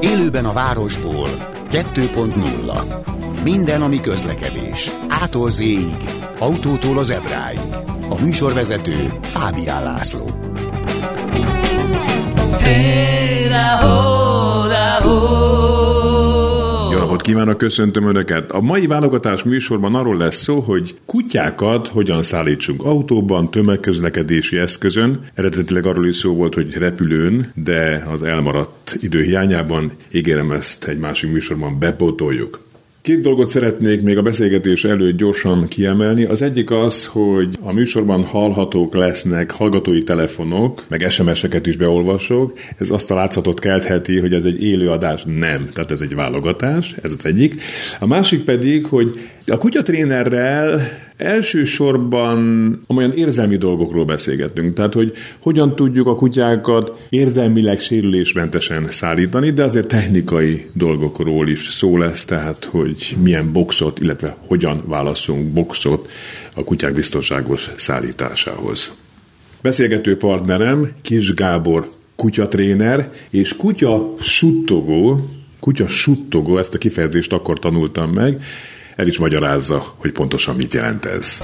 [0.00, 1.28] Élőben a városból
[1.70, 4.90] 2.0 Minden, ami közlekedés.
[5.08, 5.62] Ától z
[6.38, 7.60] autótól az ebráig.
[8.08, 10.30] A műsorvezető Fábián László.
[12.60, 14.17] Hey,
[17.28, 18.50] kívánok, köszöntöm Önöket!
[18.50, 25.20] A mai válogatás műsorban arról lesz szó, hogy kutyákat hogyan szállítsunk autóban, tömegközlekedési eszközön.
[25.34, 30.98] Eredetileg arról is szó volt, hogy repülőn, de az elmaradt idő hiányában ígérem ezt egy
[30.98, 32.67] másik műsorban bepótoljuk.
[33.08, 36.24] Két dolgot szeretnék még a beszélgetés előtt gyorsan kiemelni.
[36.24, 42.58] Az egyik az, hogy a műsorban hallhatók lesznek hallgatói telefonok, meg SMS-eket is beolvasok.
[42.78, 45.22] Ez azt a látszatot keltheti, hogy ez egy élő adás.
[45.24, 45.68] Nem.
[45.72, 47.62] Tehát ez egy válogatás, ez az egyik.
[48.00, 50.80] A másik pedig, hogy a kutyatrénerrel
[51.18, 52.38] elsősorban
[52.86, 54.74] olyan érzelmi dolgokról beszélgetünk.
[54.74, 61.96] Tehát, hogy hogyan tudjuk a kutyákat érzelmileg sérülésmentesen szállítani, de azért technikai dolgokról is szó
[61.96, 66.08] lesz, tehát, hogy milyen boxot, illetve hogyan válaszunk boxot
[66.54, 68.94] a kutyák biztonságos szállításához.
[69.62, 75.28] Beszélgető partnerem Kis Gábor kutyatréner és kutya suttogó,
[75.60, 78.42] kutya suttogó, ezt a kifejezést akkor tanultam meg,
[78.98, 81.40] el is magyarázza, hogy pontosan mit jelent ez.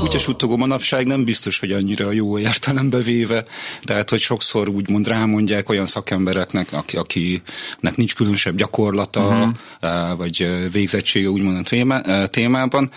[0.00, 3.44] Kutyasuttogó manapság nem biztos, hogy annyira jó értelembe véve,
[3.82, 10.16] tehát hogy sokszor úgymond rámondják olyan szakembereknek, aki, akinek nincs különösebb gyakorlata, uh-huh.
[10.16, 12.90] vagy végzettsége úgymond a témában,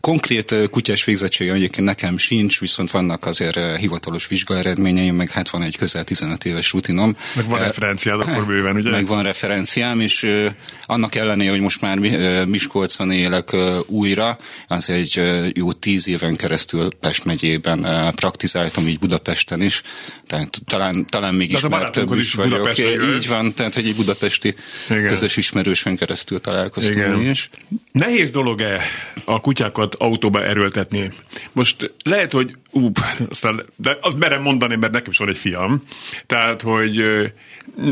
[0.00, 5.76] Konkrét kutyás végzettsége egyébként nekem sincs, viszont vannak azért hivatalos vizsgaeredményeim, meg hát van egy
[5.76, 7.16] közel 15 éves rutinom.
[7.34, 8.90] Meg van referenciád akkor bőven, ugye?
[8.90, 10.46] Meg van referenciám, és
[10.86, 11.98] annak ellenére, hogy most már
[12.46, 15.20] Miskolcon élek újra, az egy
[15.54, 19.82] jó tíz éven keresztül Pest megyében praktizáltam, így Budapesten is,
[20.26, 22.78] tehát talán, talán még ismertebb is vagyok.
[23.16, 24.54] Így van, tehát egy budapesti
[24.90, 25.08] Igen.
[25.08, 27.30] közös ismerősen keresztül találkoztunk Igen.
[27.30, 27.50] is.
[27.92, 28.80] Nehéz dolog-e
[29.24, 31.10] a kutyákat kutyákat autóba erőltetni.
[31.52, 32.90] Most lehet, hogy ú,
[33.28, 35.82] aztán, de azt merem mondani, mert nekem is van egy fiam,
[36.26, 37.04] tehát, hogy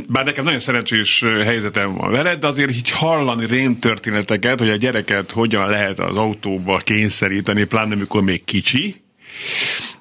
[0.09, 5.31] bár nekem nagyon szerencsés helyzetem van veled, de azért így hallani rémtörténeteket, hogy a gyereket
[5.31, 9.01] hogyan lehet az autóba kényszeríteni, pláne amikor még kicsi,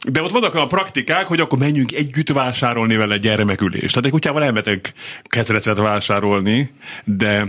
[0.08, 3.94] de ott vannak a praktikák, hogy akkor menjünk együtt vásárolni vele gyermekülést.
[3.94, 4.94] Tehát egy kutyával elmetek
[5.24, 6.72] ketrecet vásárolni,
[7.04, 7.48] de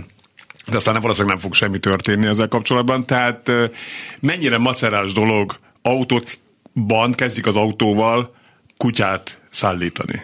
[0.67, 3.05] de aztán valószínűleg nem fog semmi történni ezzel kapcsolatban.
[3.05, 3.51] Tehát
[4.21, 6.37] mennyire macerás dolog autót,
[6.73, 8.35] ban kezdik az autóval
[8.77, 10.21] kutyát szállítani.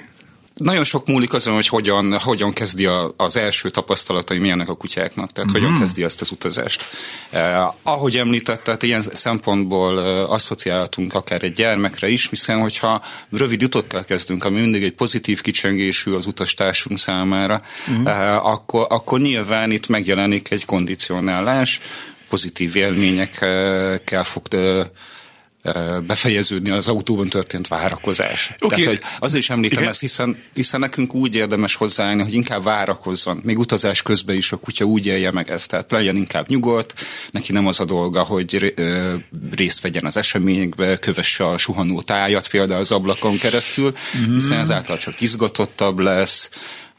[0.55, 5.31] Nagyon sok múlik azon, hogy hogyan, hogyan kezdi a, az első tapasztalatai milyenek a kutyáknak,
[5.31, 5.53] tehát mm.
[5.53, 5.79] hogyan mhm.
[5.79, 6.85] kezdi ezt az utazást.
[7.29, 13.01] Eh, ahogy említette, ilyen szempontból eh, asszociálhatunk akár egy gyermekre is, hiszen hogyha
[13.31, 17.61] rövid utokkal kezdünk, ami mindig egy pozitív kicsengésű az utastársunk számára,
[17.91, 18.05] mm.
[18.05, 21.81] eh, akkor, akkor nyilván itt megjelenik egy kondicionálás,
[22.29, 24.47] pozitív élményekkel fog
[26.07, 28.55] befejeződni az autóban történt várakozás.
[28.59, 28.81] Okay.
[28.81, 29.89] Tehát, hogy azért is említem Igen.
[29.89, 33.41] ezt, hiszen, hiszen nekünk úgy érdemes hozzáállni, hogy inkább várakozzon.
[33.43, 35.69] Még utazás közben is a kutya úgy élje meg ezt.
[35.69, 36.93] Tehát legyen inkább nyugodt,
[37.31, 38.73] neki nem az a dolga, hogy
[39.55, 44.33] részt vegyen az eseményekbe, kövesse a suhanó tájat például az ablakon keresztül, mm-hmm.
[44.33, 46.49] hiszen ezáltal csak izgatottabb lesz,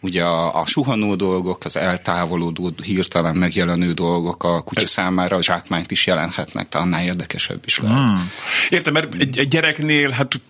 [0.07, 5.91] ugye a, a suhanó dolgok, az eltávolodó, hirtelen megjelenő dolgok a kutya számára a zsákmányt
[5.91, 8.09] is jelenthetnek, tehát annál érdekesebb is lehet.
[8.09, 8.31] Hmm.
[8.69, 10.41] Értem, mert egy, egy gyereknél hát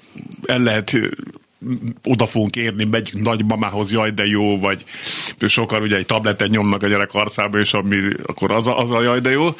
[0.46, 0.96] el lehet
[2.04, 4.84] oda fogunk érni, megyünk nagymamához, jaj, de jó, vagy
[5.46, 7.96] sokan ugye egy tabletet nyomnak a gyerek arcába, és ami,
[8.26, 9.56] akkor az a, az a jaj, de jó.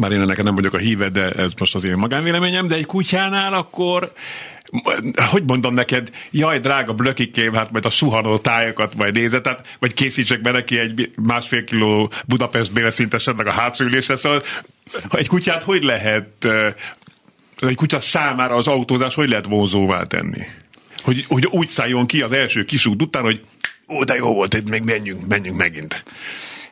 [0.00, 2.86] Már én ennek nem vagyok a híve, de ez most az én magánvéleményem, de egy
[2.86, 4.12] kutyánál akkor
[5.30, 9.94] hogy mondom neked, jaj, drága blökikém, hát majd a suhanó tájakat majd nézett, hát, vagy
[9.94, 14.42] készítsek be neki egy másfél kiló Budapest béleszintesednek a hátsó ülésre, szóval
[15.10, 16.48] egy kutyát hogy lehet,
[17.58, 20.42] egy kutya számára az autózás hogy lehet vonzóvá tenni?
[21.02, 23.40] Hogy, hogy úgy szálljon ki az első kisút után, hogy
[23.88, 26.02] ó, de jó volt, még menjünk, menjünk megint.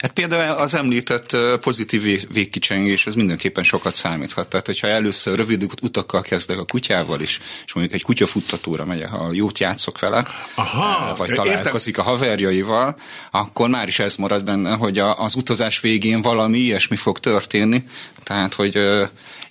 [0.01, 4.49] Hát például az említett pozitív végkicsengés, az mindenképpen sokat számíthat.
[4.49, 9.33] Tehát, hogyha először rövid utakkal kezdek a kutyával is, és mondjuk egy kutyafuttatóra megyek, ha
[9.33, 12.13] jót játszok vele, Aha, vagy találkozik értem.
[12.13, 12.97] a haverjaival,
[13.31, 17.85] akkor már is ez marad benne, hogy az utazás végén valami ilyesmi fog történni,
[18.23, 18.83] tehát, hogy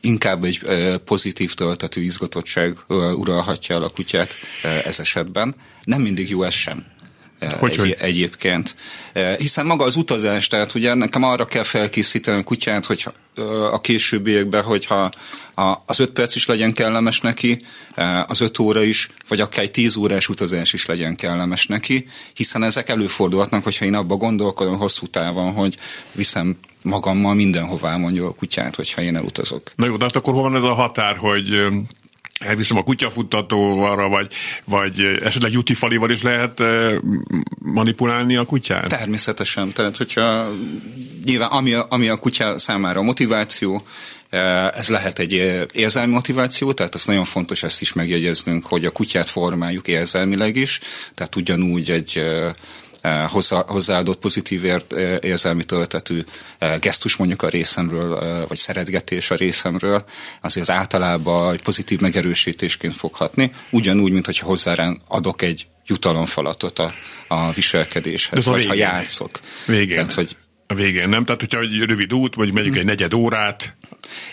[0.01, 0.61] inkább egy
[1.05, 2.77] pozitív töltető izgatottság
[3.15, 4.35] uralhatja el a kutyát
[4.85, 5.55] ez esetben.
[5.83, 6.85] Nem mindig jó ez sem.
[7.59, 7.95] Hogy, egy, hogy?
[7.99, 8.75] egyébként.
[9.37, 13.05] Hiszen maga az utazás, tehát ugye nekem arra kell felkészíteni a kutyát, hogy
[13.71, 15.11] a későbbiekben, hogyha
[15.85, 17.57] az öt perc is legyen kellemes neki,
[18.27, 22.63] az öt óra is, vagy akár egy tíz órás utazás is legyen kellemes neki, hiszen
[22.63, 25.77] ezek előfordulhatnak, hogyha én abba gondolkodom hosszú távon, hogy
[26.11, 29.71] viszem magammal mindenhová mondja a kutyát, hogyha én elutazok.
[29.75, 31.49] Na jó, de akkor hol van ez a határ, hogy
[32.39, 34.33] elviszem a kutyafuttatóval, vagy,
[34.63, 36.61] vagy esetleg jutifalival is lehet
[37.61, 38.87] manipulálni a kutyát?
[38.87, 39.69] Természetesen.
[39.69, 40.49] Tehát, hogyha
[41.25, 43.81] nyilván ami a, ami a kutya számára a motiváció,
[44.75, 45.33] ez lehet egy
[45.73, 50.79] érzelmi motiváció, tehát az nagyon fontos ezt is megjegyeznünk, hogy a kutyát formáljuk érzelmileg is,
[51.15, 52.53] tehát ugyanúgy egy Eh,
[53.27, 56.23] hozzá, hozzáadott pozitív ért, eh, érzelmi töltetű
[56.57, 60.05] eh, gesztus mondjuk a részemről, vagy szeretgetés a részemről,
[60.41, 66.93] azért az általában egy pozitív megerősítésként foghatni, ugyanúgy, mint hogyha hozzá adok egy jutalomfalatot a,
[67.27, 68.69] a viselkedéshez, vagy végén.
[68.69, 69.39] ha játszok.
[69.65, 69.95] Végén.
[69.95, 70.35] Tehát, hogy
[70.71, 71.25] a végén, nem?
[71.25, 73.75] Tehát, hogyha egy rövid út, vagy megyünk egy negyed órát.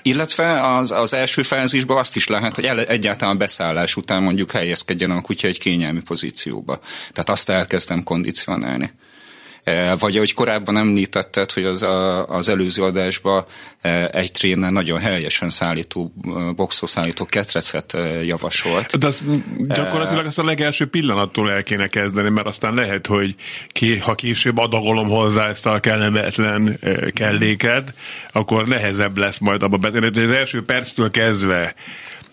[0.02, 4.50] Illetve az, az első fázisban azt is lehet, hogy el, egyáltalán a beszállás után mondjuk
[4.50, 6.80] helyezkedjen a kutya egy kényelmi pozícióba.
[7.12, 8.92] Tehát azt elkezdem kondicionálni.
[9.66, 13.44] E, vagy ahogy korábban említetted, hogy az, a, az előző adásban
[13.80, 16.12] e, egy tréner nagyon helyesen szállító,
[16.56, 18.98] boxoszállító ketrecet e, javasolt.
[18.98, 19.22] De az
[19.68, 23.34] gyakorlatilag azt a legelső pillanattól el kéne kezdeni, mert aztán lehet, hogy
[23.68, 26.78] ki, ha később adagolom hozzá ezt a kellemetlen
[27.14, 27.94] kelléket,
[28.32, 30.20] akkor nehezebb lesz majd abba betenni.
[30.20, 31.74] Az első perctől kezdve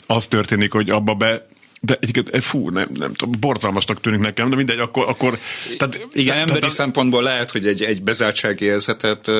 [0.08, 1.46] az történik, hogy abba be
[1.86, 5.10] de egyébként, eh, fú, nem, nem tudom, borzalmasnak tűnik nekem, de mindegy, akkor...
[5.10, 5.40] akkor
[5.78, 9.32] tehát, Igen, emberi tehát, szempontból lehet, hogy egy, egy bezártsági érzetet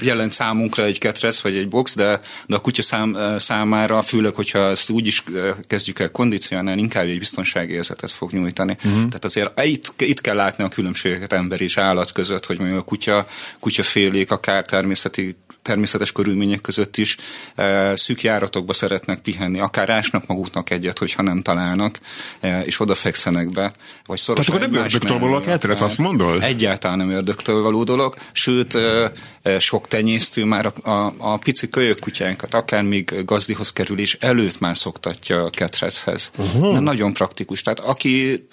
[0.00, 4.58] jelent számunkra egy ketrec vagy egy box, de, de a kutya szám, számára, főleg, hogyha
[4.58, 5.24] ezt úgy is
[5.66, 8.76] kezdjük el kondicionálni, inkább egy biztonsági érzetet fog nyújtani.
[8.76, 8.94] Uh-huh.
[8.94, 12.84] Tehát azért itt, itt kell látni a különbségeket ember és állat között, hogy mondjuk a
[12.84, 13.26] kutya,
[13.60, 17.16] kutyafélék akár természeti természetes körülmények között is
[17.54, 21.98] e, szűk járatokba szeretnek pihenni, akár ásnak maguknak egyet, hogyha nem találnak,
[22.40, 23.72] e, és odafekszenek be,
[24.06, 26.42] vagy Tehát akkor nem ördögtől való a ketrec, azt mondod?
[26.42, 29.12] Egyáltalán nem ördögtől való dolog, sőt, e,
[29.58, 34.76] sok tenyésztő már a, a, a pici kölyök kutyánkat, akár még gazdihoz kerülés előtt már
[34.76, 36.30] szoktatja a ketrechez.
[36.38, 36.72] Uh-huh.
[36.72, 37.62] Mert nagyon praktikus.
[37.62, 38.46] Tehát aki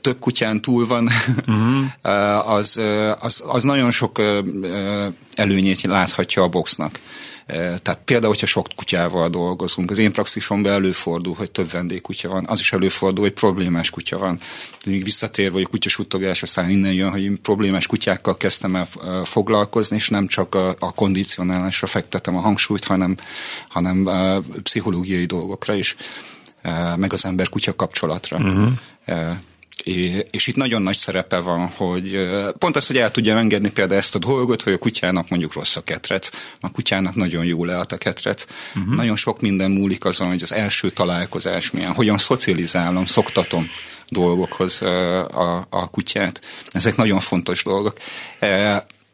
[0.00, 1.08] több kutyán túl van,
[1.46, 2.50] uh-huh.
[2.56, 2.80] az,
[3.20, 4.22] az, az nagyon sok
[5.34, 7.00] előnyét láthatja a boxnak.
[7.46, 12.60] Tehát például, hogyha sok kutyával dolgozunk, az én praxisomban előfordul, hogy több vendégkutya van, az
[12.60, 14.40] is előfordul, hogy problémás kutya van.
[14.86, 18.88] Még visszatérve, hogy a kutyasuttogás, aztán innen jön, hogy én problémás kutyákkal kezdtem el
[19.24, 23.16] foglalkozni, és nem csak a, a kondicionálásra fektetem a hangsúlyt, hanem,
[23.68, 25.96] hanem a pszichológiai dolgokra is,
[26.96, 28.36] meg az ember-kutya kapcsolatra.
[28.36, 28.72] Uh-huh
[30.30, 32.28] és itt nagyon nagy szerepe van, hogy
[32.58, 35.76] pont az, hogy el tudja engedni például ezt a dolgot, hogy a kutyának mondjuk rossz
[35.76, 38.46] a ketret, a kutyának nagyon jó lehet a ketret.
[38.74, 38.94] Uh-huh.
[38.94, 43.68] Nagyon sok minden múlik azon, hogy az első találkozás milyen, hogyan szocializálom, szoktatom
[44.08, 46.40] dolgokhoz a, a kutyát.
[46.70, 47.96] Ezek nagyon fontos dolgok.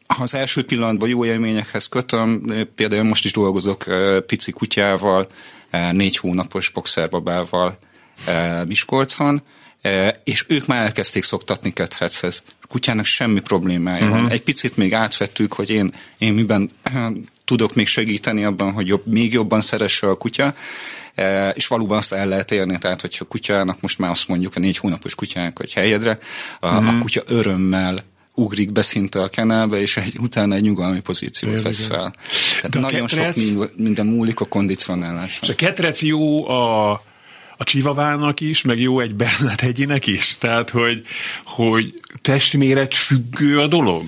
[0.06, 2.42] Ha az első pillanatban jó élményekhez kötöm,
[2.74, 3.84] például most is dolgozok
[4.26, 5.26] pici kutyával,
[5.92, 7.78] négy hónapos boxerbabával
[8.66, 9.42] Miskolcon,
[10.24, 12.42] és ők már elkezdték szoktatni ketrechez.
[12.62, 14.10] A kutyának semmi problémája uh-huh.
[14.10, 14.22] van.
[14.22, 14.32] Mhm.
[14.32, 16.70] Egy picit még átvettük, hogy én, én miben
[17.44, 20.54] tudok még segíteni abban, hogy jobb, még jobban szeresse a kutya,
[21.54, 24.60] és valóban azt el lehet érni, tehát hogyha a kutyának most már azt mondjuk a
[24.60, 26.18] négy hónapos kutyának, hogy helyedre,
[26.60, 26.88] a, uh-huh.
[26.88, 27.00] a mhm.
[27.00, 27.98] kutya örömmel
[28.34, 31.62] ugrik be szinte a kenelbe, és egy, utána egy nyugalmi pozíciót Érde.
[31.62, 32.14] vesz fel.
[32.54, 33.48] Tehát De nagyon ketrec...
[33.48, 35.40] sok minden múlik a kondicionáláson.
[35.42, 37.02] És a ketrec jó a
[37.62, 40.36] a csivavának is, meg jó egy Bernát hegyinek is?
[40.38, 41.02] Tehát, hogy,
[41.44, 44.04] hogy testméret függő a dolog?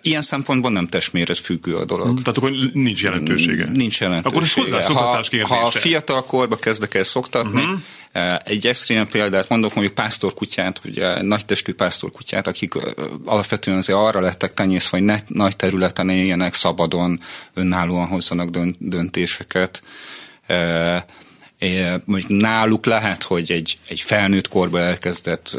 [0.00, 2.06] Ilyen szempontból nem testméret függő a dolog.
[2.06, 3.64] Hmm, tehát akkor nincs jelentősége.
[3.64, 4.76] Nincs jelentősége.
[4.76, 8.38] Akkor is ha, ha fiatal korba kezdek el szoktatni, uh-huh.
[8.44, 12.74] egy extrém példát mondok, mondjuk pásztorkutyát, ugye nagytestű pásztorkutyát, akik
[13.24, 17.20] alapvetően azért arra lettek tenyészve, hogy ne, nagy területen éljenek, szabadon,
[17.54, 18.48] önállóan hozzanak
[18.78, 19.82] döntéseket
[22.04, 25.56] mondjuk náluk lehet, hogy egy, egy felnőtt korba elkezdett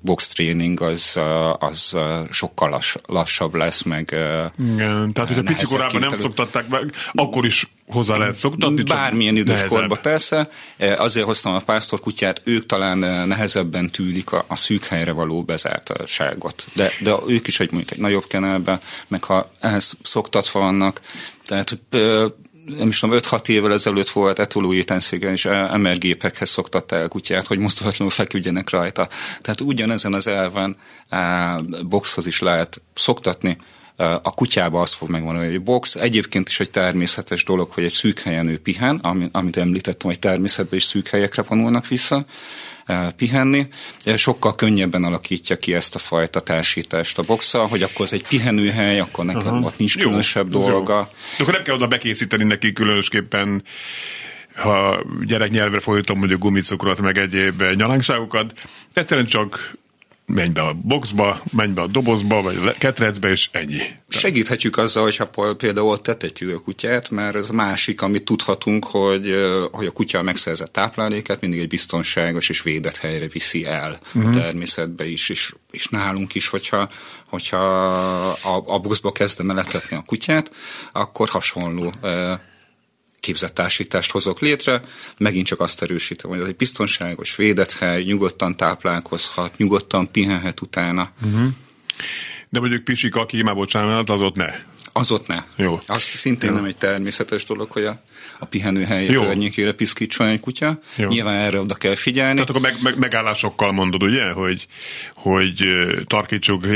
[0.00, 1.18] box tréning az,
[1.58, 1.96] az
[2.30, 4.16] sokkal lass, lassabb lesz, meg
[4.58, 8.82] Igen, tehát, hogy a pici korában nem szoktatták meg, akkor is hozzá lehet szoktatni?
[8.82, 10.48] Bármilyen idős korban persze.
[10.96, 16.66] Azért hoztam a pásztorkutyát, ők talán nehezebben tűlik a, a szűk helyre való bezártságot.
[16.74, 21.00] De, de ők is egy, mondjuk egy nagyobb kenelbe, meg ha ehhez szoktatva vannak,
[21.44, 21.78] tehát
[22.76, 27.58] nem is tudom, 5-6 évvel ezelőtt volt etolói tenszégen is emergépekhez szoktatta el kutyát, hogy
[27.58, 29.08] mozdulatlanul feküdjenek rajta.
[29.40, 30.76] Tehát ugyanezen az elven
[31.88, 33.58] boxhoz is lehet szoktatni
[33.98, 38.18] a kutyába az fog megvan, hogy box egyébként is egy természetes dolog, hogy egy szűk
[38.18, 38.96] helyen ő pihen,
[39.32, 42.24] amit említettem, hogy természetben is szűk helyekre vonulnak vissza,
[43.16, 43.68] pihenni,
[44.16, 49.00] sokkal könnyebben alakítja ki ezt a fajta társítást a boxa, hogy akkor ez egy pihenőhely,
[49.00, 49.66] akkor nekem Aha.
[49.66, 50.94] ott nincs jó, különösebb dolga.
[50.94, 51.06] Jó.
[51.36, 53.62] De akkor nem kell oda bekészíteni neki különösképpen
[54.54, 58.52] ha gyereknyelvre folytatom mondjuk gumicukrot, meg egyéb nyalánkságokat,
[58.92, 59.72] egyszerűen csak
[60.28, 63.82] menj be a boxba, menj be a dobozba, vagy a ketrecbe, és ennyi.
[64.08, 69.34] Segíthetjük azzal, hogyha például ott tetetjük a kutyát, mert ez másik, amit tudhatunk, hogy,
[69.72, 74.22] hogy a kutya megszerzett tápláléket mindig egy biztonságos és védett helyre viszi el uh-huh.
[74.22, 74.30] a mhm.
[74.30, 76.88] természetbe is, és, és nálunk is, hogyha,
[77.26, 77.56] hogyha
[78.30, 80.50] a, a boxba kezdem eletetni a kutyát,
[80.92, 81.92] akkor hasonló
[83.20, 84.82] képzett társítást hozok létre,
[85.18, 91.10] megint csak azt erősítem, hogy ez egy biztonságos, védett hely, nyugodtan táplálkozhat, nyugodtan pihenhet utána.
[91.24, 91.48] Uh-huh.
[92.48, 94.54] De mondjuk pisik, aki imából csinálhat, az ott ne.
[94.92, 95.44] Az ott ne.
[95.56, 95.80] Jó.
[95.86, 96.56] Az szintén Jó.
[96.56, 98.02] nem egy természetes dolog, hogy a,
[98.38, 100.80] a pihenőhely környékére piszkítson egy kutya.
[100.96, 101.08] Jó.
[101.08, 102.34] Nyilván erre oda kell figyelni.
[102.34, 104.66] Tehát akkor meg, meg, megállásokkal mondod, ugye, hogy,
[105.14, 105.64] hogy
[106.06, 106.66] tarkítsuk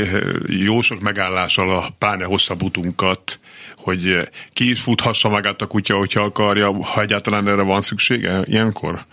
[0.47, 3.39] jó sok megállással a pláne hosszabb utunkat,
[3.83, 9.05] hogy ki is futhassa magát a kutya, hogyha akarja, ha egyáltalán erre van szüksége ilyenkor?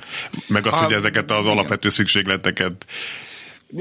[0.47, 1.53] Meg az, hogy ezeket az igen.
[1.53, 2.87] alapvető szükségleteket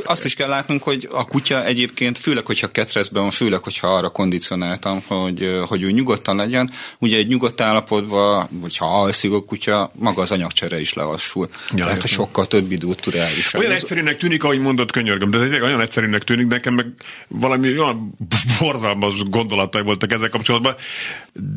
[0.04, 4.10] azt is kell látnunk, hogy a kutya egyébként, főleg, hogyha ketrezben van, főleg, hogyha arra
[4.10, 10.22] kondicionáltam, hogy, hogy ő nyugodtan legyen, ugye egy nyugodt állapotban, hogyha alszik a kutya, maga
[10.22, 11.50] az anyagcsere is lelassul.
[11.76, 13.66] Ja, Tehát, hogy sokkal több időt tud elviselni.
[13.66, 16.88] Olyan egyszerűnek tűnik, ahogy mondott, könyörgöm, de ez egy olyan egyszerűnek tűnik, nekem meg
[17.28, 18.16] valami olyan
[18.60, 20.76] borzalmas gondolatai voltak ezzel kapcsolatban,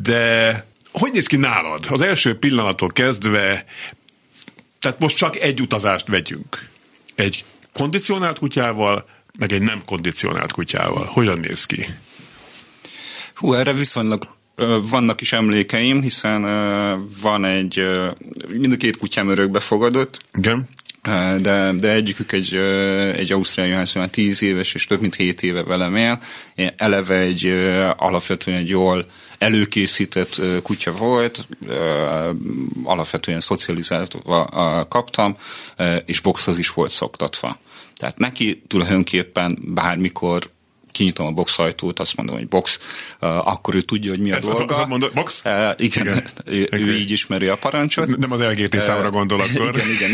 [0.03, 1.85] de hogy néz ki nálad?
[1.89, 3.65] Az első pillanattól kezdve,
[4.79, 6.69] tehát most csak egy utazást vegyünk.
[7.15, 9.05] Egy kondicionált kutyával,
[9.39, 11.05] meg egy nem kondicionált kutyával.
[11.05, 11.85] Hogyan néz ki?
[13.35, 14.27] Hú, erre viszonylag
[14.89, 16.41] vannak is emlékeim, hiszen
[17.21, 17.81] van egy,
[18.47, 20.19] mind a két kutyám örökbe fogadott.
[20.33, 20.69] Igen.
[21.41, 22.55] De, de egyikük egy,
[23.15, 26.21] egy ausztrál juhász, már tíz éves, és több mint hét éve velem él.
[26.77, 27.45] Eleve egy
[27.97, 29.05] alapvetően egy jól
[29.37, 31.47] előkészített kutya volt,
[32.83, 35.35] alapvetően szocializálva kaptam,
[36.05, 37.57] és boxhoz is volt szoktatva.
[37.95, 40.51] Tehát neki tulajdonképpen bármikor
[40.93, 42.79] kinyitom a box ajtót, azt mondom, hogy box,
[43.19, 44.75] akkor ő tudja, hogy mi a Ez dolga.
[44.75, 45.41] Az, mondod, box?
[45.45, 46.27] Uh, igen, igen.
[46.45, 46.81] Ő, okay.
[46.81, 48.17] ő így ismeri a parancsot.
[48.17, 49.75] Nem az LGT számra gondol akkor.
[49.75, 50.11] Igen, igen.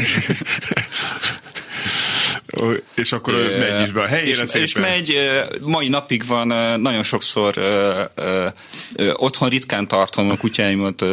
[2.95, 5.15] és akkor é, megy is be a helyére és, és megy,
[5.61, 6.47] mai napig van,
[6.81, 8.47] nagyon sokszor ö, ö,
[8.95, 11.03] ö, otthon ritkán tartom a kutyáimat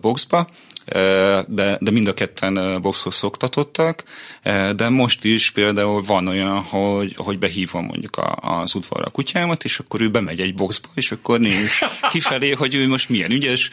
[0.00, 0.48] boxba,
[1.46, 4.04] de, de mind a ketten boxhoz szoktatottak,
[4.76, 9.64] de most is például van olyan, hogy, hogy behívom mondjuk a, az udvarra a kutyámat,
[9.64, 11.72] és akkor ő bemegy egy boxba, és akkor néz
[12.10, 13.70] kifelé, hogy ő most milyen ügyes,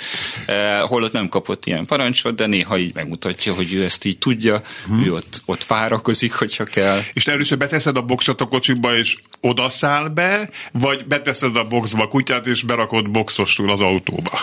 [0.82, 5.04] holott nem kapott ilyen parancsot, de néha így megmutatja, hogy ő ezt így tudja, hmm.
[5.04, 7.02] ő ott, ott várakozik, hogyha kell.
[7.14, 12.08] És először beteszed a boxot a kocsiba, és odaszáll be, vagy beteszed a boxba a
[12.08, 14.40] kutyát, és berakod boxostul az autóba?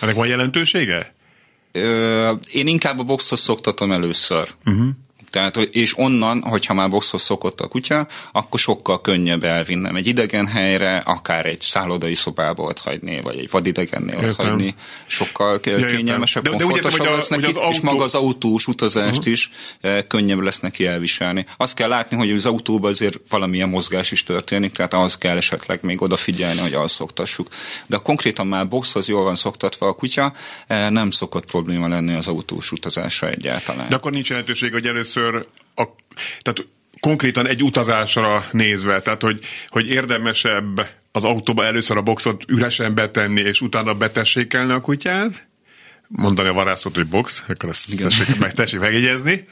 [0.00, 1.14] Ennek van jelentősége?
[1.72, 4.48] Ö, én inkább a boxhoz szoktatom először.
[4.66, 4.88] Uh-huh.
[5.32, 10.46] Tehát, és onnan, hogyha már boxhoz szokott a kutya, akkor sokkal könnyebb elvinnem egy idegen
[10.46, 14.74] helyre, akár egy szállodai szobába ott hagyni, vagy egy vadidegennél ott hagyni.
[15.06, 17.70] Sokkal ja, kényelmesebb, komfortosabb lesz neki, az autó...
[17.70, 19.32] és maga az autós utazást uh-huh.
[19.32, 21.46] is eh, könnyebb lesz neki elviselni.
[21.56, 25.78] Azt kell látni, hogy az autóban azért valamilyen mozgás is történik, tehát az kell esetleg
[25.82, 27.48] még odafigyelni, hogy szoktassuk.
[27.86, 30.32] De konkrétan már boxhoz jól van szoktatva a kutya,
[30.66, 33.88] eh, nem szokott probléma lenni az autós utazása egyáltalán.
[33.88, 35.84] De akkor nincs lehetőség, hogy először először a,
[36.40, 36.66] tehát
[37.00, 43.40] konkrétan egy utazásra nézve, tehát hogy, hogy érdemesebb az autóba először a boxot üresen betenni,
[43.40, 45.46] és utána betessékelni a kutyát,
[46.12, 48.08] mondani a varászot, hogy box, akkor ezt Igen.
[48.08, 49.44] tessék, meg, tessék megjegyezni.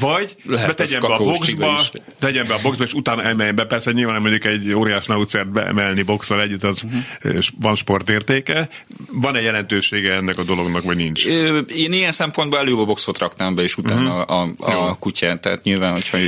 [0.00, 1.80] Vagy Lehet, betegyen be a boxba,
[2.18, 3.64] tegyen be a boxba, és utána emeljen be.
[3.64, 7.44] Persze nyilván mondjuk egy óriás naucert beemelni boxal együtt, az uh-huh.
[7.60, 8.68] van sportértéke.
[9.12, 11.26] Van-e jelentősége ennek a dolognak, vagy nincs?
[11.66, 14.30] Én ilyen szempontból előbb a boxot raknám be, és utána uh-huh.
[14.30, 15.40] a, a, a kutyát.
[15.40, 16.18] Tehát nyilván, hogyha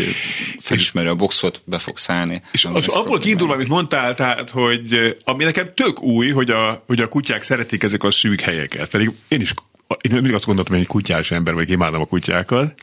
[0.58, 2.42] felismeri a boxot, be fog szállni.
[2.52, 7.00] És az abból kiindulva, amit mondtál, tehát, hogy ami nekem tök új, hogy a, hogy
[7.00, 8.90] a kutyák szeretik ezek a szűk helyeket.
[8.90, 9.52] Pedig én is
[10.00, 12.74] én mindig azt gondoltam, hogy egy kutyás ember, vagy imádom a kutyákat,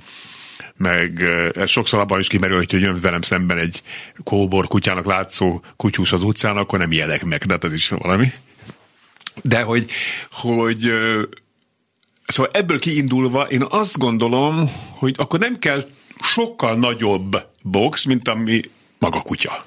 [0.77, 1.21] meg
[1.55, 3.81] ez sokszor abban is kimerül, hogy jön velem szemben egy
[4.23, 8.31] kóbor kutyának látszó kutyus az utcán, akkor nem jelek meg, de hát ez is valami.
[9.43, 9.91] De hogy,
[10.31, 10.91] hogy
[12.27, 15.85] Szóval ebből kiindulva én azt gondolom, hogy akkor nem kell
[16.21, 18.61] sokkal nagyobb box, mint ami
[18.99, 19.65] maga kutya.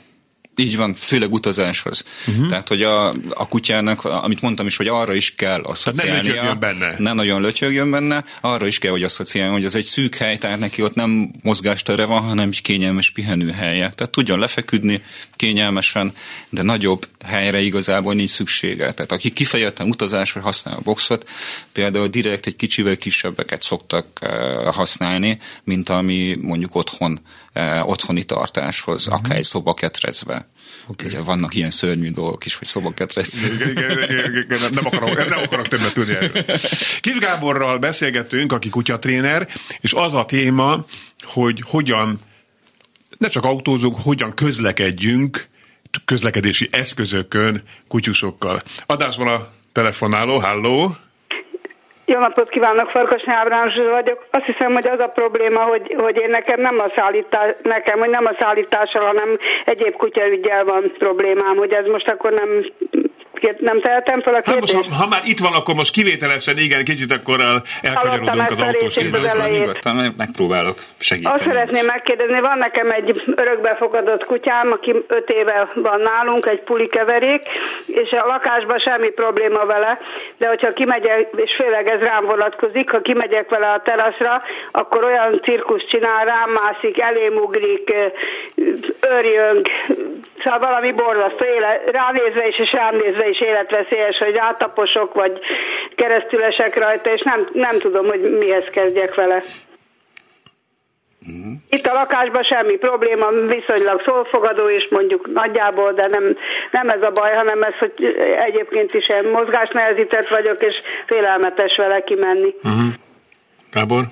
[0.58, 2.04] Így van, főleg utazáshoz.
[2.26, 2.48] Uh-huh.
[2.48, 6.42] Tehát, hogy a, a kutyának, amit mondtam is, hogy arra is kell asszociálnia.
[6.42, 6.94] Hát ne benne.
[6.98, 10.58] Ne nagyon lötyögjön benne, arra is kell, hogy asszociáljon, hogy az egy szűk hely, tehát
[10.58, 13.90] neki ott nem mozgástere van, hanem egy kényelmes pihenőhelye.
[13.90, 15.02] Tehát tudjon lefeküdni
[15.36, 16.12] kényelmesen,
[16.50, 18.92] de nagyobb helyre igazából nincs szüksége.
[18.92, 21.28] Tehát aki kifejezetten utazásra használ a boxot,
[21.72, 27.20] például direkt egy kicsivel kisebbeket szoktak uh, használni, mint ami mondjuk otthon,
[27.82, 29.22] otthoni tartáshoz, uh-huh.
[29.24, 30.48] akár egy szoba ketrecbe.
[30.86, 31.06] Okay.
[31.06, 33.34] Ugye vannak ilyen szörnyű dolgok is, hogy szobaketrec.
[34.48, 36.44] nem, nem, akarok, nem akarok többet tudni erről.
[37.00, 39.48] Kis Gáborral beszélgettünk, aki kutyatréner,
[39.80, 40.84] és az a téma,
[41.22, 42.20] hogy hogyan
[43.18, 45.48] ne csak autózunk, hogyan közlekedjünk
[46.04, 48.62] közlekedési eszközökön kutyusokkal.
[48.86, 50.96] Adásban a telefonáló, halló!
[52.12, 54.26] Jó napot kívánok, Farkas Ábrám vagyok.
[54.30, 58.08] Azt hiszem, hogy az a probléma, hogy, hogy én nekem nem a szállítás, nekem, hogy
[58.08, 59.30] nem a szállítással, hanem
[59.64, 62.64] egyéb kutyaügyel van problémám, hogy ez most akkor nem
[63.58, 64.72] nem tehetem fel a kérdést?
[64.72, 67.40] Hát most, ha, ha már itt van, akkor most kivételesen igen, kicsit akkor
[67.82, 68.96] elkanyarodunk az autós
[69.50, 71.34] Nyugodtan megpróbálok segíteni.
[71.34, 77.42] Azt szeretném megkérdezni, van nekem egy örökbefogadott kutyám, aki öt éve van nálunk, egy pulikeverék,
[77.86, 79.98] és a lakásban semmi probléma vele,
[80.38, 85.40] de hogyha kimegyek, és főleg ez rám vonatkozik, ha kimegyek vele a teraszra, akkor olyan
[85.42, 87.94] cirkusz csinál, rám mászik, elém ugrik,
[89.00, 89.68] örjönk,
[90.44, 95.38] szóval valami borzasztó, éle, ránézve is, és rám nézve is életveszélyes, hogy átaposok, vagy
[95.94, 99.42] keresztülesek rajta, és nem, nem tudom, hogy mihez kezdjek vele.
[101.26, 101.52] Uh-huh.
[101.68, 106.36] Itt a lakásban semmi probléma, viszonylag szólfogadó is mondjuk nagyjából, de nem,
[106.70, 107.92] nem ez a baj, hanem ez, hogy
[108.38, 110.74] egyébként is ilyen mozgásnehezített vagyok, és
[111.06, 112.54] félelmetes vele kimenni.
[112.62, 112.92] Uh-huh.
[113.72, 114.04] Gábor?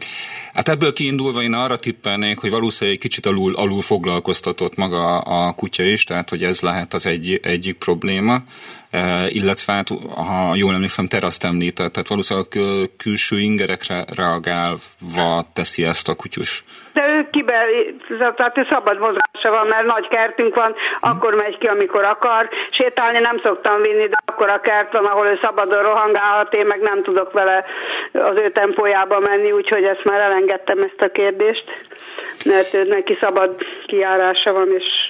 [0.52, 5.52] Hát ebből kiindulva én arra tippelnék, hogy valószínűleg egy kicsit alul, alul foglalkoztatott maga a
[5.52, 8.37] kutya is, tehát hogy ez lehet az egy, egyik probléma,
[9.28, 9.88] illetve hát,
[10.28, 12.48] ha jól emlékszem, teraszt említett, tehát valószínűleg
[12.96, 16.64] külső ingerekre reagálva teszi ezt a kutyus.
[16.92, 17.59] De ő kibe,
[18.37, 22.48] tehát ő szabad mozgása van, mert nagy kertünk van, akkor megy ki, amikor akar.
[22.70, 26.80] Sétálni nem szoktam vinni, de akkor a kert van, ahol ő szabadon rohangálhat, én meg
[26.80, 27.64] nem tudok vele
[28.12, 31.64] az ő tempójába menni, úgyhogy ezt már elengedtem ezt a kérdést,
[32.44, 33.54] mert ő neki szabad
[33.87, 35.06] kiárása van, és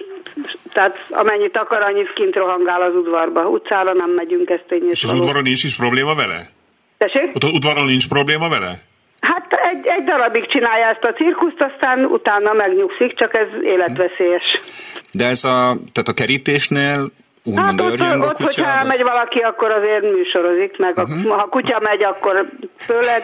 [0.76, 3.48] tehát amennyit akar, annyit kint rohangál az udvarba.
[3.48, 6.48] Utcára nem megyünk, ezt én És az udvaron nincs is probléma vele?
[6.98, 7.34] Tessék?
[7.34, 8.78] Ott az udvaron nincs probléma vele?
[9.20, 14.42] Hát egy, egy darabig csinálja ezt a cirkuszt, aztán utána megnyugszik, csak ez életveszélyes.
[15.12, 16.98] De ez a, tehát a kerítésnél
[17.44, 21.32] úgymond hát ott, a ott hogyha elmegy valaki, akkor azért műsorozik, meg uh-huh.
[21.32, 22.48] a, ha kutya megy, akkor
[22.86, 23.22] főleg.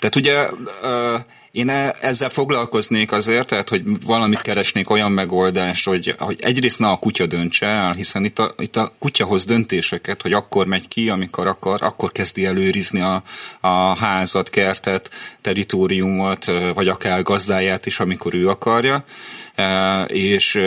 [0.00, 0.36] Tehát ugye
[0.82, 1.20] uh,
[1.52, 6.88] én e, ezzel foglalkoznék azért, tehát hogy valamit keresnék olyan megoldást, hogy, hogy egyrészt ne
[6.88, 10.88] a kutya döntse el, hiszen itt a, itt a kutya hoz döntéseket, hogy akkor megy
[10.88, 13.22] ki, amikor akar, akkor kezdi előrizni a,
[13.60, 15.10] a házat, kertet,
[15.40, 19.04] teritoriumot, vagy akár gazdáját is, amikor ő akarja.
[20.06, 20.60] És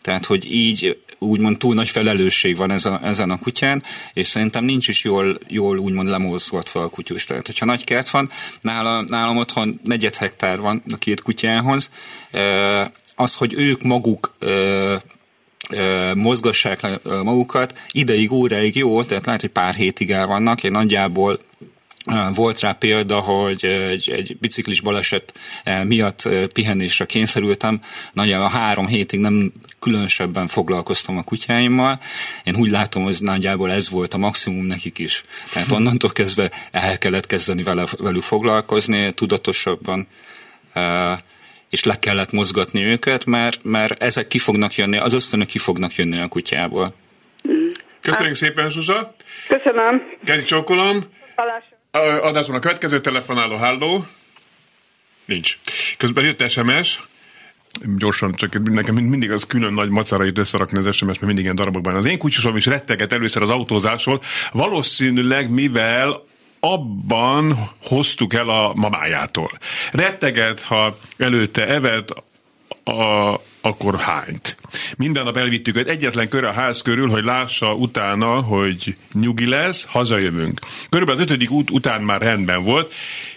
[0.00, 4.88] tehát, hogy így úgymond túl nagy felelősség van ezen, ezen a kutyán, és szerintem nincs
[4.88, 7.24] is jól, jól úgymond lemozgatva a kutyus.
[7.24, 11.90] Tehát, hogyha nagy kert van, nála, nálam otthon negyed hektár van a két kutyához,
[13.14, 14.36] az, hogy ők maguk
[16.14, 21.38] mozgassák le magukat, ideig, óráig jó, tehát lehet, hogy pár hétig el vannak, én nagyjából
[22.34, 25.38] volt rá példa, hogy egy, egy biciklis baleset
[25.84, 27.80] miatt pihenésre kényszerültem.
[28.12, 32.00] Nagyjából három hétig nem különösebben foglalkoztam a kutyáimmal.
[32.44, 35.22] Én úgy látom, hogy nagyjából ez volt a maximum nekik is.
[35.52, 40.06] Tehát onnantól kezdve el kellett kezdeni vele, velük foglalkozni tudatosabban
[41.70, 45.94] és le kellett mozgatni őket, mert, mert ezek ki fognak jönni, az ösztönök ki fognak
[45.94, 46.94] jönni a kutyából.
[48.00, 49.14] Köszönjük szépen, Zsuzsa!
[49.48, 50.02] Köszönöm!
[50.24, 51.04] Geri csókolom!
[51.36, 51.75] Hallásra.
[52.22, 54.06] Adásban a következő telefonáló, halló.
[55.24, 55.58] Nincs.
[55.96, 57.00] Közben jött SMS,
[57.96, 61.94] gyorsan, csak nekem mindig az külön nagy macarait összerakni az SMS, mert mindig ilyen darabokban.
[61.94, 66.24] Az én kutyusom is retteget először az autózásról, valószínűleg mivel
[66.60, 69.50] abban hoztuk el a mamájától.
[69.92, 72.24] Retteget, ha előtte evett,
[72.84, 73.34] a,
[73.66, 74.56] akkor hányt.
[74.96, 79.84] Minden nap elvittük őt egyetlen kör a ház körül, hogy lássa utána, hogy nyugi lesz,
[79.84, 80.60] hazajövünk.
[80.88, 82.92] Körülbelül az ötödik út után már rendben volt,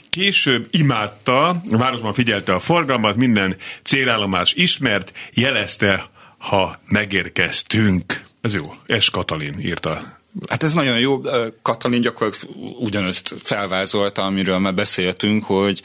[0.10, 8.24] Később imádta, a városban figyelte a forgalmat, minden célállomás ismert, jelezte, ha megérkeztünk.
[8.42, 8.62] Ez jó.
[8.86, 11.22] Es Katalin írta Hát ez nagyon jó.
[11.62, 15.82] Katalin gyakorlatilag ugyanazt felvázolta, amiről már beszéltünk, hogy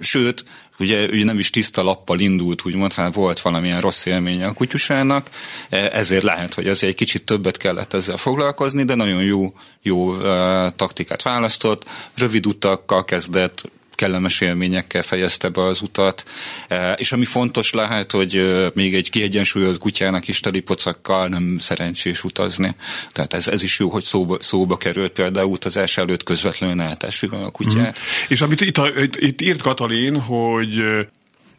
[0.00, 0.44] sőt,
[0.78, 5.30] ugye ő nem is tiszta lappal indult, úgymond, hát volt valamilyen rossz élménye a kutyusának,
[5.68, 10.16] ezért lehet, hogy azért egy kicsit többet kellett ezzel foglalkozni, de nagyon jó, jó
[10.76, 16.24] taktikát választott, rövid utakkal kezdett, kellemes élményekkel fejezte be az utat,
[16.68, 22.24] e, és ami fontos lehet, hogy még egy kiegyensúlyozott kutyának is teli pocakkal nem szerencsés
[22.24, 22.74] utazni.
[23.10, 27.50] Tehát ez, ez is jó, hogy szóba, szóba került például utazás előtt közvetlenül eltessük a
[27.50, 27.98] kutyát.
[27.98, 28.02] Mm.
[28.28, 28.80] És amit itt,
[29.18, 30.84] itt, írt Katalin, hogy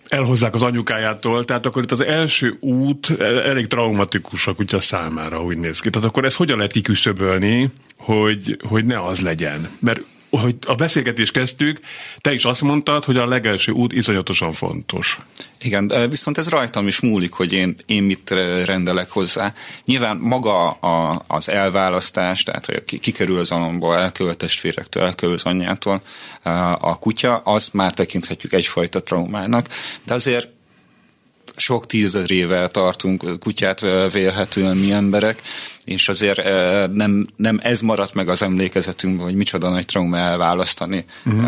[0.08, 5.58] elhozzák az anyukájától, tehát akkor itt az első út elég traumatikus a kutya számára, úgy
[5.58, 5.89] néz ki.
[5.89, 9.69] Tehát akkor ezt hogyan lehet kiküszöbölni, hogy, hogy ne az legyen?
[9.80, 10.02] Mert
[10.41, 11.80] hogy a beszélgetést kezdtük,
[12.21, 15.19] te is azt mondtad, hogy a legelső út iszonyatosan fontos.
[15.62, 18.30] Igen, viszont ez rajtam is múlik, hogy én, én mit
[18.65, 19.54] rendelek hozzá.
[19.86, 26.02] Nyilván maga a, az elválasztás, tehát hogy kikerül az alomból, elkövet testvérektől, elkövet az anyjától
[26.80, 29.67] a kutya, azt már tekinthetjük egyfajta traumának,
[30.06, 30.50] de azért
[31.56, 33.80] sok tízezrével tartunk kutyát
[34.12, 35.41] vélhetően mi emberek,
[35.88, 36.43] és azért
[36.93, 41.45] nem, nem ez maradt meg az emlékezetünkben, hogy micsoda nagy trauma elválasztani uh-huh.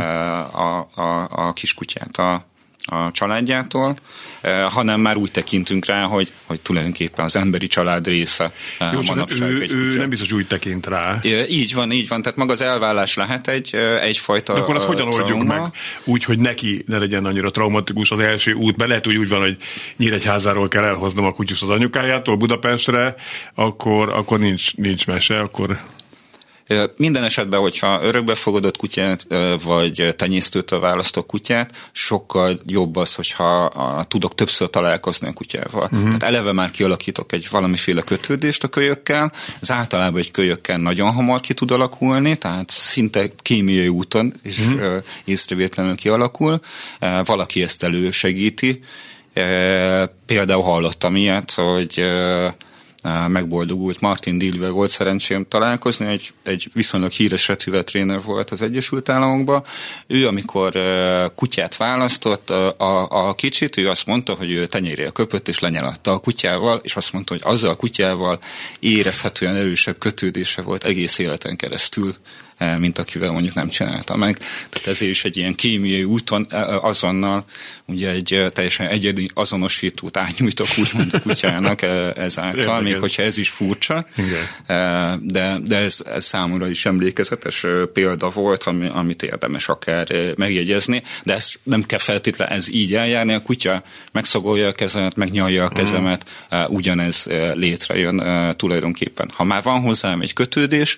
[0.59, 2.45] a, a, a kiskutyát a,
[2.89, 3.95] a családjától,
[4.41, 8.99] eh, hanem már úgy tekintünk rá, hogy, hogy tulajdonképpen az emberi család része eh, Jó,
[9.07, 9.49] manapság.
[9.49, 11.19] Ő, ő nem biztos úgy tekint rá.
[11.49, 12.21] Így van, így van.
[12.21, 15.61] Tehát maga az elvállás lehet egy, egyfajta De akkor azt hogyan oldjuk meg?
[16.03, 19.39] Úgy, hogy neki ne legyen annyira traumatikus az első út, mert lehet, hogy úgy van,
[19.39, 19.57] hogy
[19.97, 23.15] Nyíregyházáról kell elhoznom a kutyus az anyukájától Budapestre,
[23.53, 25.79] akkor, akkor nincs, nincs mese, akkor
[26.95, 29.27] minden esetben, hogyha örökbefogadott kutyát,
[29.63, 33.71] vagy tenyésztőtől választok kutyát, sokkal jobb az, hogyha
[34.07, 35.83] tudok többször találkozni a kutyával.
[35.83, 36.03] Uh-huh.
[36.03, 41.39] Tehát eleve már kialakítok egy valamiféle kötődést a kölyökkel, ez általában egy kölyökkel nagyon hamar
[41.39, 45.03] ki tud alakulni, tehát szinte kémiai úton is uh-huh.
[45.25, 46.59] észrevétlenül kialakul.
[47.23, 48.83] Valaki ezt elősegíti.
[50.25, 52.03] Például hallottam ilyet, hogy
[53.27, 59.63] megboldogult Martin Dillvel volt szerencsém találkozni, egy, egy viszonylag híres retűvetréner volt az Egyesült Államokban.
[60.07, 60.71] Ő, amikor
[61.35, 66.19] kutyát választott, a, a, kicsit, ő azt mondta, hogy ő tenyérére köpött és lenyelatta a
[66.19, 68.39] kutyával, és azt mondta, hogy azzal a kutyával
[68.79, 72.15] érezhetően erősebb kötődése volt egész életen keresztül
[72.79, 74.37] mint akivel mondjuk nem csinálta meg.
[74.69, 77.43] Tehát ezért is egy ilyen kémiai úton e, e, azonnal
[77.85, 81.81] ugye egy teljesen egyedi azonosítót átnyújtok úgymond a kutyának
[82.17, 85.19] ezáltal, még hogyha ez is furcsa, Igen.
[85.21, 91.33] de, de ez, ez számomra is emlékezetes példa volt, ami, amit érdemes akár megjegyezni, de
[91.33, 96.25] ez nem kell feltétlenül ez így eljárni, a kutya megszagolja a kezemet, megnyalja a kezemet,
[96.51, 98.23] uh ugyanez létrejön
[98.57, 99.31] tulajdonképpen.
[99.33, 100.97] Ha már van hozzám egy kötődés,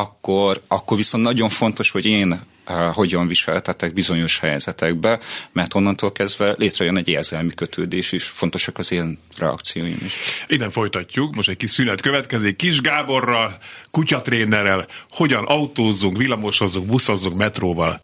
[0.00, 5.18] akkor, akkor viszont nagyon fontos, hogy én uh, hogyan viseltetek bizonyos helyzetekbe,
[5.52, 10.14] mert onnantól kezdve létrejön egy érzelmi kötődés is, fontosak az én reakcióim is.
[10.46, 13.58] Innen folytatjuk, most egy kis szünet következik, Kis Gáborral,
[13.90, 18.00] kutyatrénerrel, hogyan autózzunk, villamosozzunk, buszozzunk metróval.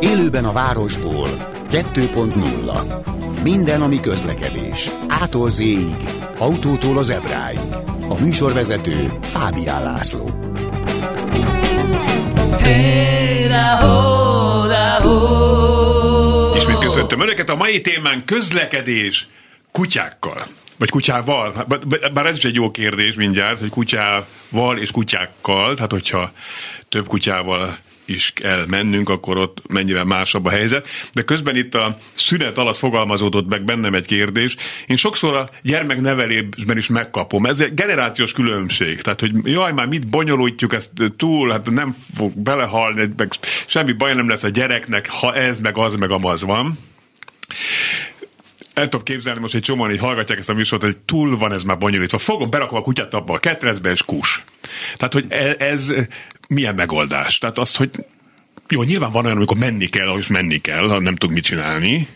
[0.00, 1.52] Élőben a városból.
[1.70, 4.90] 2.0 minden, ami közlekedés.
[5.08, 5.62] Ától z
[6.38, 7.58] autótól az ebráig.
[8.08, 10.30] A műsorvezető Fábián László.
[16.56, 19.26] Ismét köszöntöm Önöket, a mai témán közlekedés
[19.72, 20.46] kutyákkal.
[20.78, 21.66] Vagy kutyával.
[22.14, 26.32] Bár ez is egy jó kérdés mindjárt, hogy kutyával és kutyákkal, tehát hogyha
[26.88, 30.88] több kutyával is kell mennünk, akkor ott mennyivel másabb a helyzet.
[31.12, 34.56] De közben itt a szünet alatt fogalmazódott meg bennem egy kérdés.
[34.86, 37.46] Én sokszor a gyermeknevelésben is megkapom.
[37.46, 39.02] Ez egy generációs különbség.
[39.02, 43.32] Tehát, hogy jaj, már mit bonyolítjuk ezt túl, hát nem fog belehalni, meg
[43.66, 46.78] semmi baj nem lesz a gyereknek, ha ez, meg az, meg amaz van
[48.74, 51.62] el tudom képzelni most egy csomóan így hallgatják ezt a műsort, hogy túl van ez
[51.62, 52.18] már bonyolítva.
[52.18, 54.44] Fogom, berakom a kutyát abba a ketrecbe, és kus.
[54.96, 55.92] Tehát, hogy e- ez,
[56.48, 57.38] milyen megoldás?
[57.38, 57.90] Tehát azt, hogy
[58.68, 62.08] jó, nyilván van olyan, amikor menni kell, ahogy menni kell, ha nem tud mit csinálni,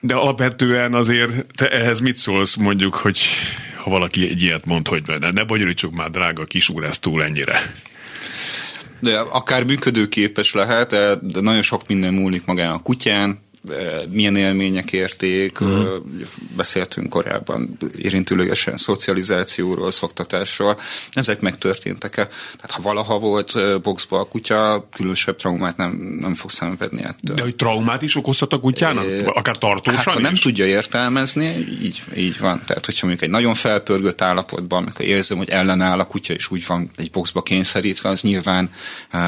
[0.00, 3.20] de alapvetően azért te ehhez mit szólsz mondjuk, hogy
[3.76, 7.72] ha valaki egy ilyet mond, hogy ne, ne bonyolítsuk már drága kisúr ezt túl ennyire.
[9.00, 10.90] De akár működőképes lehet,
[11.22, 13.38] de nagyon sok minden múlik magán a kutyán,
[14.10, 16.02] milyen élmények érték, uh-huh.
[16.56, 20.78] beszéltünk korábban érintőlegesen szocializációról, szoktatásról,
[21.10, 22.26] ezek megtörténtek-e?
[22.26, 27.36] Tehát ha valaha volt boxba a kutya, különösebb traumát nem, nem fog szenvedni ettől.
[27.36, 29.04] De hogy traumát is okozhat a kutyának?
[29.26, 30.26] Akár tartósan hát, ha is?
[30.26, 32.60] nem tudja értelmezni, így, így van.
[32.66, 36.66] Tehát, hogyha mondjuk egy nagyon felpörgött állapotban, amikor érzem, hogy ellenáll a kutya, és úgy
[36.66, 38.70] van egy boxba kényszerítve, az nyilván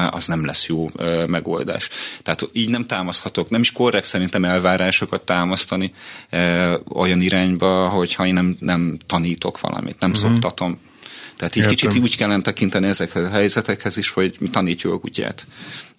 [0.09, 0.89] az nem lesz jó
[1.27, 1.89] megoldás.
[2.23, 5.93] Tehát így nem támaszhatok, nem is korrekt szerintem elvárásokat támasztani
[6.89, 10.31] olyan irányba, hogyha én nem, nem tanítok valamit, nem uh-huh.
[10.31, 10.79] szoktatom.
[11.37, 11.75] Tehát így Értem.
[11.75, 15.45] kicsit úgy kellene tekinteni ezekhez a helyzetekhez is, hogy mi tanítjuk a kutyát.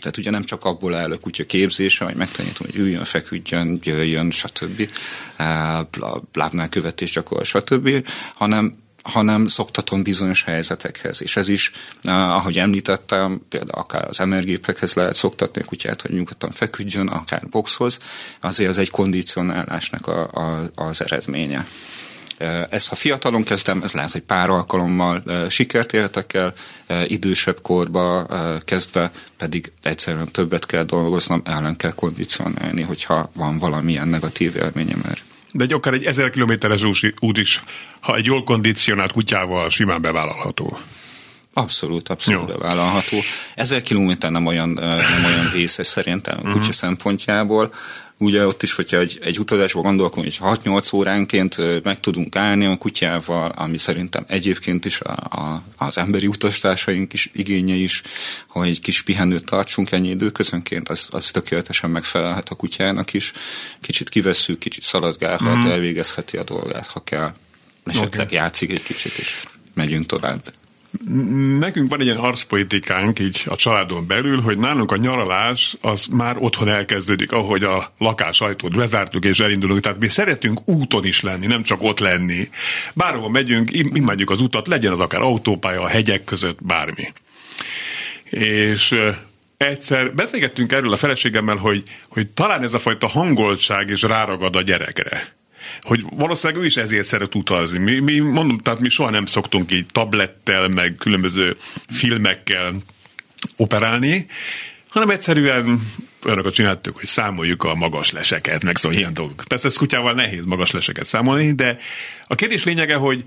[0.00, 4.30] Tehát ugye nem csak abból áll a kutya képzése, hogy megtanítom, hogy üljön, feküdjön, jöjjön,
[4.30, 4.90] stb.
[6.32, 8.08] Lábnál követés gyakorol, stb.
[8.34, 8.74] hanem
[9.04, 11.22] hanem szoktatom bizonyos helyzetekhez.
[11.22, 16.50] És ez is, ahogy említettem, például akár az emergépekhez lehet szoktatni a kutyát, hogy nyugodtan
[16.50, 17.98] feküdjön, akár boxhoz,
[18.40, 21.66] azért az egy kondicionálásnak a, a, az eredménye.
[22.70, 26.54] Ez, ha fiatalon kezdem, ez lehet, hogy pár alkalommal sikert értek el,
[27.06, 28.26] idősebb korba
[28.64, 35.33] kezdve pedig egyszerűen többet kell dolgoznom, ellen kell kondicionálni, hogyha van valamilyen negatív élményem erre
[35.56, 36.82] de egy akár egy ezer kilométeres
[37.20, 37.62] út is,
[38.00, 40.78] ha egy jól kondicionált kutyával simán bevállalható.
[41.52, 42.56] Abszolút, abszolút Jó.
[42.56, 43.16] bevállalható.
[43.54, 46.72] Ezer kilométer nem olyan, nem olyan vészes szerintem a kutya uh-huh.
[46.72, 47.72] szempontjából
[48.18, 52.76] ugye ott is, hogyha egy, egy utazásban gondolkodunk, hogy 6-8 óránként meg tudunk állni a
[52.76, 58.02] kutyával, ami szerintem egyébként is a, a, az emberi utastársaink is igénye is,
[58.48, 63.32] hogy egy kis pihenőt tartsunk ennyi időközönként, az, az tökéletesen megfelelhet a kutyának is.
[63.80, 65.70] Kicsit kivesszük, kicsit szaladgálhat, mm.
[65.70, 67.32] elvégezheti a dolgát, ha kell.
[67.84, 68.36] Esetleg okay.
[68.36, 69.42] játszik egy kicsit, és
[69.74, 70.52] megyünk tovább.
[71.58, 76.36] Nekünk van egy ilyen arszpolitikánk így a családon belül, hogy nálunk a nyaralás az már
[76.38, 79.80] otthon elkezdődik, ahogy a lakás ajtót bezártuk és elindulunk.
[79.80, 82.48] Tehát mi szeretünk úton is lenni, nem csak ott lenni.
[82.94, 87.12] Bárhol megyünk, imádjuk az utat, legyen az akár autópálya, a hegyek között, bármi.
[88.30, 88.94] És
[89.56, 94.62] egyszer beszélgettünk erről a feleségemmel, hogy, hogy talán ez a fajta hangoltság is ráragad a
[94.62, 95.34] gyerekre
[95.80, 97.78] hogy valószínűleg ő is ezért szeret utazni.
[97.78, 101.56] Mi, mi mondom, tehát mi soha nem szoktunk így tablettel, meg különböző
[101.88, 102.74] filmekkel
[103.56, 104.26] operálni,
[104.88, 105.88] hanem egyszerűen
[106.24, 109.44] olyanokat csináltuk, hogy számoljuk a magas leseket, meg szóval ilyen dolgok.
[109.48, 111.78] Persze ez kutyával nehéz magas leseket számolni, de
[112.26, 113.22] a kérdés lényege, hogy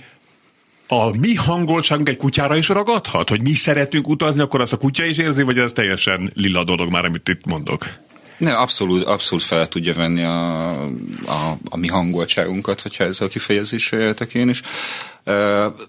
[0.88, 3.30] a mi hangoltságunk egy kutyára is ragadhat?
[3.30, 6.92] Hogy mi szeretünk utazni, akkor az a kutya is érzi, vagy ez teljesen lila dolog
[6.92, 7.88] már, amit itt mondok?
[8.38, 10.82] Ne, abszolút, abszolút fel tudja venni a,
[11.26, 14.62] a, a mi hangoltságunkat, hogyha ezzel a kifejezéssel éltek én is.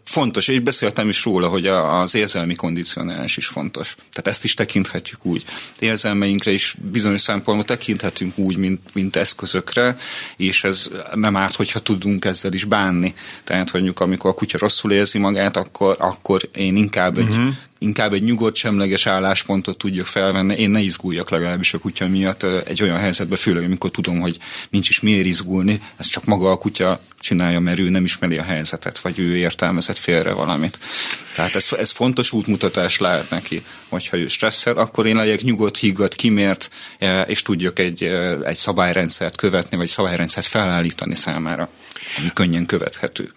[0.04, 3.94] Fontos, és beszéltem is róla, hogy az érzelmi kondicionálás is fontos.
[3.94, 5.44] Tehát ezt is tekinthetjük úgy.
[5.78, 9.96] Érzelmeinkre is bizonyos szempontból tekinthetünk úgy, mint, mint eszközökre,
[10.36, 13.14] és ez nem árt, hogyha tudunk ezzel is bánni.
[13.44, 17.48] Tehát, hogy amikor a kutya rosszul érzi magát, akkor, akkor én inkább egy uh-huh
[17.78, 20.54] inkább egy nyugodt, semleges álláspontot tudjak felvenni.
[20.54, 24.38] Én ne izguljak legalábbis a kutya miatt egy olyan helyzetbe, főleg amikor tudom, hogy
[24.70, 28.42] nincs is miért izgulni, ez csak maga a kutya csinálja, mert ő nem ismeri a
[28.42, 30.78] helyzetet, vagy ő értelmezett félre valamit.
[31.34, 36.14] Tehát ez, ez fontos útmutatás lehet neki, hogyha ő stresszel, akkor én legyek nyugodt, higgadt,
[36.14, 36.70] kimért,
[37.26, 38.02] és tudjak egy,
[38.44, 41.68] egy szabályrendszert követni, vagy szabályrendszert felállítani számára,
[42.18, 43.32] ami könnyen követhető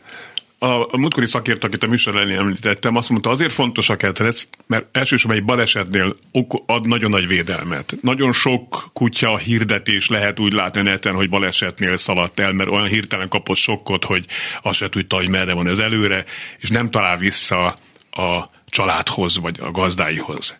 [0.63, 4.47] a, a múltkori szakért, akit a műsor elé említettem, azt mondta, azért fontos a ketrec,
[4.67, 6.15] mert elsősorban egy balesetnél
[6.65, 7.95] ad nagyon nagy védelmet.
[8.02, 13.30] Nagyon sok kutya hirdetés lehet úgy látni neten, hogy balesetnél szaladt el, mert olyan hirtelen
[13.30, 14.26] kapott sokkot, hogy
[14.62, 16.26] azt se tudta, hogy merre van ez előre,
[16.60, 17.65] és nem talál vissza
[18.12, 20.60] a családhoz, vagy a gazdáihoz.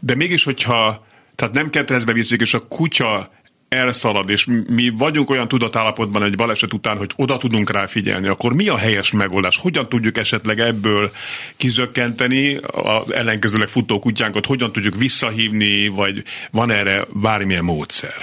[0.00, 3.30] De mégis, hogyha tehát nem ketrezbe viszik, és a kutya
[3.68, 8.52] elszalad, és mi vagyunk olyan tudatállapotban egy baleset után, hogy oda tudunk rá figyelni, akkor
[8.52, 9.56] mi a helyes megoldás?
[9.56, 11.10] Hogyan tudjuk esetleg ebből
[11.56, 14.46] kizökkenteni az ellenkezőleg futó kutyánkat?
[14.46, 18.14] Hogyan tudjuk visszahívni, vagy van erre bármilyen módszer?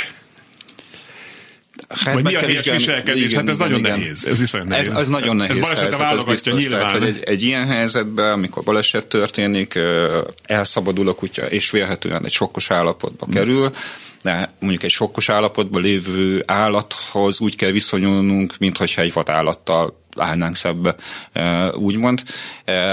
[1.89, 3.23] Hát Vagy mi a helyes viselkedés?
[3.23, 3.99] Igen, hát ez igen, nagyon igen.
[3.99, 4.25] nehéz.
[4.25, 4.89] Ez iszonyat nehéz.
[4.89, 6.61] Ez, ez nagyon nehéz ez helyzet, ez biztos.
[6.61, 6.79] Nyilván.
[6.79, 9.79] Tehát, hogy egy, egy ilyen helyzetben, amikor baleset történik,
[10.43, 13.71] elszabadul a kutya, és vélhetően egy sokkos állapotba kerül,
[14.23, 20.95] de mondjuk egy sokkos állapotban lévő állathoz úgy kell viszonyulnunk, mintha egy vadállattal állnánk szebbe,
[21.73, 22.23] úgymond.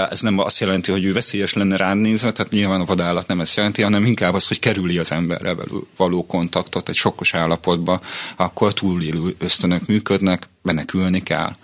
[0.09, 3.39] Ez nem azt jelenti, hogy ő veszélyes lenne rá nézve, tehát nyilván a vadállat nem
[3.39, 5.57] ezt jelenti, hanem inkább az, hogy kerüli az emberrel
[5.97, 8.01] való kontaktot egy sokkos állapotba,
[8.35, 11.55] akkor túlélő ösztönök működnek, menekülni kell.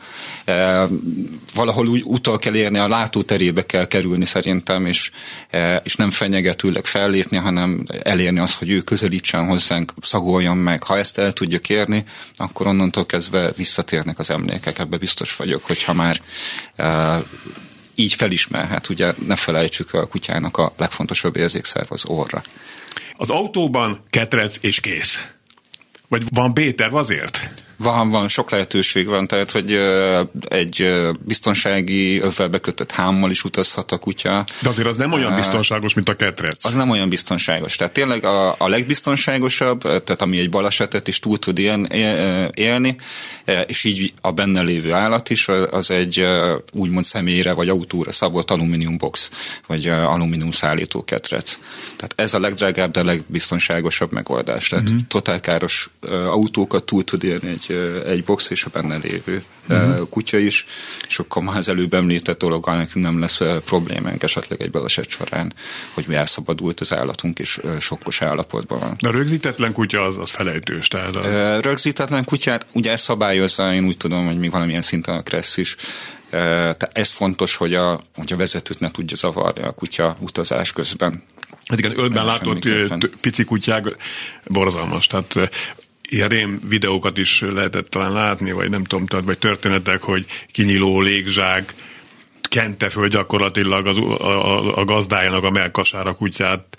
[0.45, 0.87] E,
[1.53, 5.11] valahol úgy utal kell érni, a látóterébe kell kerülni szerintem, és,
[5.49, 10.83] e, és nem fenyegetőleg fellépni, hanem elérni azt, hogy ő közelítsen hozzánk, szagoljon meg.
[10.83, 12.03] Ha ezt el tudja kérni,
[12.35, 16.21] akkor onnantól kezdve visszatérnek az emlékek, ebbe biztos vagyok, hogyha már
[16.75, 17.19] e,
[17.95, 18.89] így felismerhet.
[18.89, 22.43] Ugye ne felejtsük a kutyának a legfontosabb érzékszerv az orra.
[23.17, 25.27] Az autóban ketrec és kész.
[26.07, 27.65] Vagy van B-terv azért?
[27.77, 29.79] Van, van, sok lehetőség van, tehát, hogy
[30.47, 34.45] egy biztonsági övelbe kötött hámmal is utazhat a kutya.
[34.59, 36.65] De azért az nem olyan biztonságos, mint a ketrec.
[36.65, 37.75] Az nem olyan biztonságos.
[37.75, 41.87] Tehát tényleg a, a legbiztonságosabb, tehát ami egy balesetet is túl tud élni,
[42.53, 42.95] élni,
[43.65, 46.27] és így a benne lévő állat is, az egy
[46.73, 49.29] úgymond személyre vagy autóra szabott alumínium box,
[49.67, 51.57] vagy alumínium szállító ketrec.
[51.95, 54.67] Tehát ez a legdrágább, de a legbiztonságosabb megoldás.
[54.67, 55.01] Tehát mm-hmm.
[55.07, 55.89] totálkáros
[56.25, 57.66] autókat túl tud élni egy
[58.05, 60.09] egy, box és a benne lévő uh-huh.
[60.09, 60.65] kutya is,
[61.07, 65.53] és akkor már az előbb említett dologgal nekünk nem lesz problémánk esetleg egy baleset során,
[65.93, 68.95] hogy mi elszabadult az állatunk, és sokkos állapotban van.
[68.99, 70.87] De a rögzítetlen kutya az, az felejtős.
[70.87, 71.61] Tehát a...
[71.61, 75.75] Rögzítetlen kutyát ugye ezt szabályozza, én úgy tudom, hogy még valamilyen szinten a kressz is,
[76.29, 81.23] tehát ez fontos, hogy a, hogy a vezetőt ne tudja zavarni a kutya utazás közben.
[81.65, 82.67] Hát igen, ölben látott
[83.21, 83.95] pici kutyák
[84.45, 85.07] borzalmas.
[85.07, 85.35] Tehát
[86.09, 91.01] ilyen rém videókat is lehetett talán látni, vagy nem tudom, tehát, vagy történetek, hogy kinyiló
[91.01, 91.73] légzsák
[92.41, 96.77] kente föl gyakorlatilag az, a, a, a gazdájának a melkasára kutyát,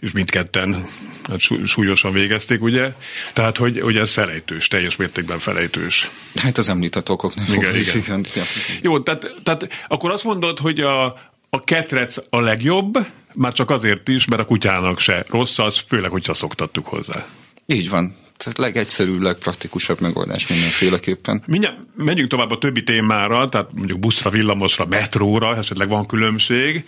[0.00, 0.86] és mindketten
[1.28, 2.92] hát súlyosan végezték, ugye?
[3.32, 6.08] Tehát, hogy, hogy ez felejtős, teljes mértékben felejtős.
[6.34, 8.24] Hát az említett okok nem igen, igen.
[8.32, 8.44] igen.
[8.82, 11.04] Jó, tehát, tehát akkor azt mondod, hogy a,
[11.50, 16.10] a ketrec a legjobb, már csak azért is, mert a kutyának se rossz az, főleg,
[16.10, 17.26] hogyha szoktattuk hozzá.
[17.66, 21.42] Így van tehát legegyszerűbb, legpraktikusabb megoldás mindenféleképpen.
[21.46, 26.84] Mindjárt menjünk tovább a többi témára, tehát mondjuk buszra, villamosra, metróra, esetleg van különbség.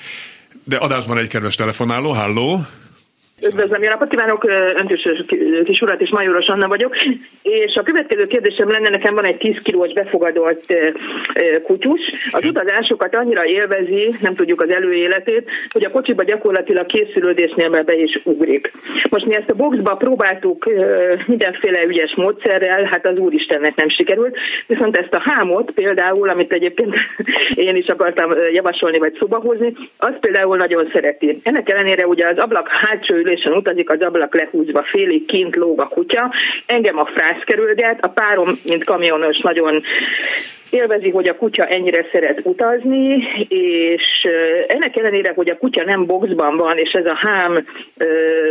[0.65, 2.67] De adásban egy kedves telefonáló, halló!
[3.47, 5.09] Üdvözlöm, jó napot kívánok, öntős
[5.65, 6.97] kis urat és Majoros Anna vagyok.
[7.43, 10.75] És a következő kérdésem lenne, nekem van egy 10 kilós befogadott
[11.63, 12.01] kutyus.
[12.31, 18.21] Az utazásokat annyira élvezi, nem tudjuk az előéletét, hogy a kocsiba gyakorlatilag készülődésnél be is
[18.25, 18.73] ugrik.
[19.11, 20.65] Most mi ezt a boxba próbáltuk
[21.27, 26.95] mindenféle ügyes módszerrel, hát az úristennek nem sikerült, viszont ezt a hámot például, amit egyébként
[27.69, 31.41] én is akartam javasolni vagy szóba hozni, az például nagyon szereti.
[31.43, 35.89] Ennek ellenére ugye az ablak hátsó ülésen utazik, az ablak lehúzva félig kint lóg a
[35.89, 36.35] kutya.
[36.67, 39.83] Engem a frász kerülget, a párom, mint kamionos, nagyon
[40.71, 44.27] élvezi, hogy a kutya ennyire szeret utazni, és
[44.67, 47.67] ennek ellenére, hogy a kutya nem boxban van, és ez a hám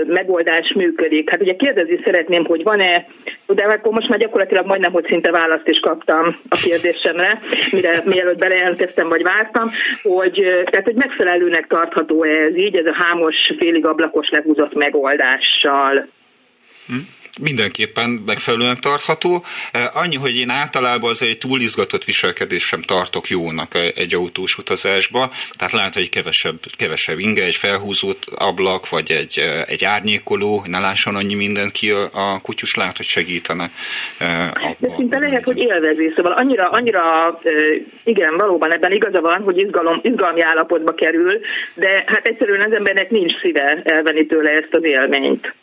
[0.08, 1.30] megoldás működik.
[1.30, 3.06] Hát ugye kérdezni szeretném, hogy van-e,
[3.48, 7.40] de akkor most már gyakorlatilag majdnem, hogy szinte választ is kaptam a kérdésemre,
[7.72, 9.72] mire, mielőtt belejelentkeztem, vagy vártam,
[10.04, 10.34] hogy,
[10.70, 16.08] tehát, hogy megfelelőnek tartható ez így, ez a hámos, félig ablakos lehúzott megoldással.
[16.88, 16.98] Hm?
[17.40, 19.44] Mindenképpen megfelelően tartható.
[19.72, 25.32] E, annyi, hogy én általában az egy túlizgatott viselkedés sem tartok jónak egy autós utazásba,
[25.58, 30.80] tehát lehet, hogy kevesebb, kevesebb inge, egy felhúzott ablak, vagy egy, e, egy árnyékoló, ne
[30.80, 33.72] lásson annyi mindent ki a, a kutyus, lehet, hogy segítene.
[34.18, 37.40] E, De szinte lehet, hogy élvezi, szóval annyira, annyira
[38.04, 41.40] igen, valóban ebben igaza van, hogy izgalom, izgalmi állapotba kerül,
[41.74, 45.54] de hát egyszerűen az embernek nincs szíve elvenni tőle ezt az élményt.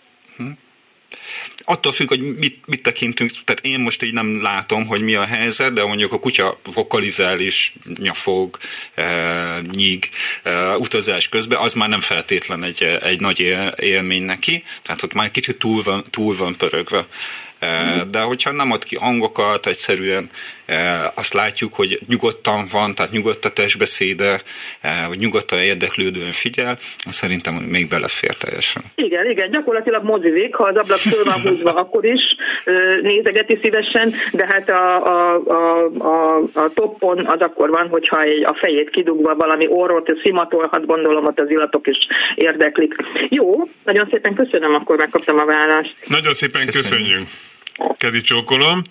[1.64, 5.24] Attól függ, hogy mit, mit tekintünk, tehát én most így nem látom, hogy mi a
[5.24, 8.58] helyzet, de mondjuk a kutya vokalizál is, nyafog,
[8.94, 10.08] e, nyíg
[10.42, 15.30] e, utazás közben, az már nem feltétlen egy, egy nagy élmény neki, tehát ott már
[15.30, 17.06] kicsit túl van, túl van pörögve.
[18.10, 20.30] De hogyha nem ad ki hangokat, egyszerűen
[21.14, 24.40] azt látjuk, hogy nyugodtan van, tehát nyugodt a testbeszéde,
[25.06, 28.82] hogy nyugodtan érdeklődően figyel, szerintem még belefér teljesen.
[28.94, 32.22] Igen, igen, gyakorlatilag mozizik, ha az ablak föl van húzva, akkor is
[33.02, 38.44] nézegeti szívesen, de hát a, a, a, a, a toppon az akkor van, hogyha egy,
[38.44, 41.96] a fejét kidugva valami orrot szimatolhat, gondolom ott az illatok is
[42.34, 42.94] érdeklik.
[43.28, 45.94] Jó, nagyon szépen köszönöm, akkor megkaptam a választ.
[46.06, 47.06] Nagyon szépen köszönjük.
[47.06, 47.28] köszönjük.
[47.98, 48.82] Kezi csókolom.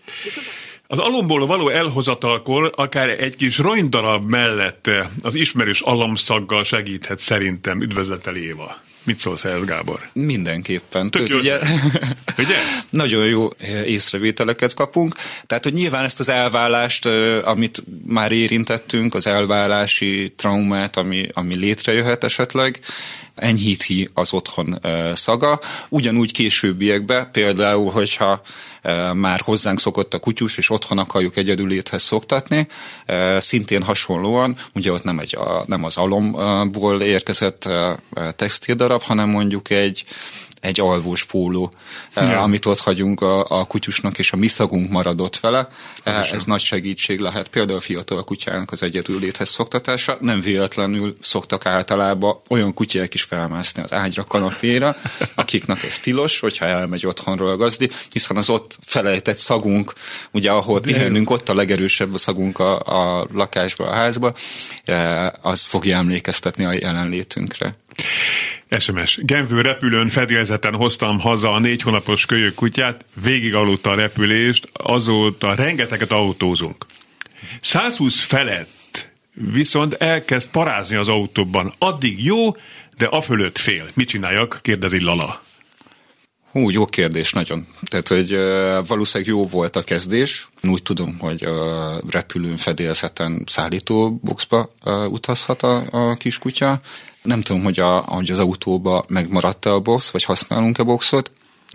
[0.87, 4.89] Az alomból való elhozatalkor akár egy kis ronydarab mellett
[5.21, 7.81] az ismerős alomszaggal segíthet szerintem.
[7.81, 8.81] Üdvözletel Éva!
[9.03, 9.99] Mit szólsz ehhez, Gábor?
[10.13, 11.11] Mindenképpen.
[11.11, 11.37] Tök jó.
[11.37, 11.59] Ugye,
[12.43, 12.55] ugye?
[12.89, 13.49] Nagyon jó
[13.85, 15.15] észrevételeket kapunk.
[15.45, 17.05] Tehát, hogy nyilván ezt az elvállást,
[17.43, 22.79] amit már érintettünk, az elválási traumát, ami, ami létrejöhet esetleg,
[23.35, 24.79] enyhíti az otthon
[25.13, 25.59] szaga.
[25.89, 28.41] Ugyanúgy későbbiekben, például, hogyha
[29.13, 32.67] már hozzánk szokott a kutyus, és otthon akarjuk egyedüléthez szoktatni.
[33.37, 37.69] Szintén hasonlóan, ugye ott nem, egy, nem az alomból érkezett
[38.35, 40.05] textildarab, hanem mondjuk egy,
[40.63, 41.71] egy alvós póló,
[42.13, 42.41] eh, ja.
[42.41, 45.67] amit ott hagyunk a, a kutyusnak, és a mi szagunk maradott vele.
[46.03, 47.47] Eh, ez nagy segítség lehet.
[47.47, 50.17] Például a fiatal kutyának az egyedül léthez szoktatása.
[50.19, 54.95] Nem véletlenül szoktak általában olyan kutyák is felmászni az ágyra, kanapéra,
[55.35, 59.93] akiknek ez tilos, hogyha elmegy otthonról a gazdi, hiszen az ott felejtett szagunk,
[60.31, 64.33] ugye ahol pihenünk, ott a legerősebb a szagunk a, a lakásba, a házba,
[64.83, 67.75] eh, az fogja emlékeztetni a jelenlétünkre.
[68.79, 69.19] SMS.
[69.21, 75.55] Genvő repülőn fedélzeten hoztam haza a négy hónapos kölyök kutyát, végig aludta a repülést, azóta
[75.55, 76.85] rengeteget autózunk.
[77.61, 81.73] 120 felett viszont elkezd parázni az autóban.
[81.77, 82.55] Addig jó,
[82.97, 83.89] de a fölött fél.
[83.93, 84.59] Mit csináljak?
[84.61, 85.43] kérdezi Lala.
[86.51, 87.67] Hú, jó kérdés, nagyon.
[87.81, 88.31] Tehát, hogy
[88.87, 90.47] valószínűleg jó volt a kezdés.
[90.61, 96.81] Úgy tudom, hogy uh, repülőn fedélzeten szállítóboxba uh, utazhat a, a kiskutya.
[97.23, 101.31] Nem tudom, hogy, a, hogy az autóba megmaradt-e a box, vagy használunk-e boxot.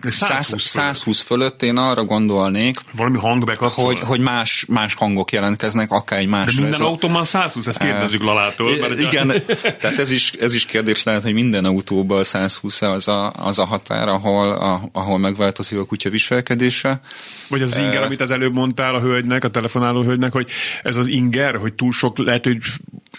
[0.07, 6.19] 120, 120 fölött én arra gondolnék, valami hang hogy, hogy más, más hangok jelentkeznek, akár
[6.19, 6.55] egy más.
[6.55, 8.77] De minden autóban 120, ezt kérdezzük Lalától.
[8.77, 9.33] Mert igen, a...
[9.79, 13.65] tehát ez is, ez is kérdés lehet, hogy minden autóban 120 az a, az a
[13.65, 16.99] határ, ahol, a, ahol megváltozik a kutya viselkedése.
[17.47, 20.49] Vagy az inger, amit az előbb mondtál a hölgynek, a telefonáló hölgynek, hogy
[20.83, 22.57] ez az inger, hogy túl sok, lehet, hogy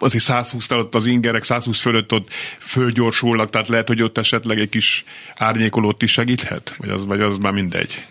[0.01, 2.29] azért 120 ott az ingerek 120 fölött ott
[2.59, 5.05] fölgyorsulnak, tehát lehet, hogy ott esetleg egy kis
[5.37, 6.75] árnyékolót is segíthet?
[6.79, 8.07] Vagy az, vagy az már mindegy?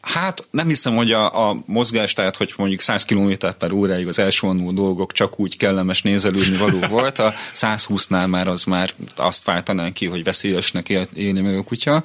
[0.00, 4.18] Hát nem hiszem, hogy a, a mozgás, tehát hogy mondjuk 100 km per óráig az
[4.18, 9.94] elsővonuló dolgok csak úgy kellemes nézelődni való volt, a 120-nál már az már azt váltanánk
[9.94, 12.04] ki, hogy veszélyesnek él, élni meg a kutya.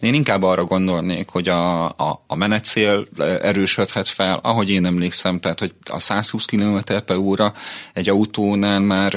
[0.00, 3.04] Én inkább arra gondolnék, hogy a, a, a menetszél
[3.42, 7.52] erősödhet fel, ahogy én emlékszem, tehát hogy a 120 km per óra
[7.92, 9.14] egy autónál már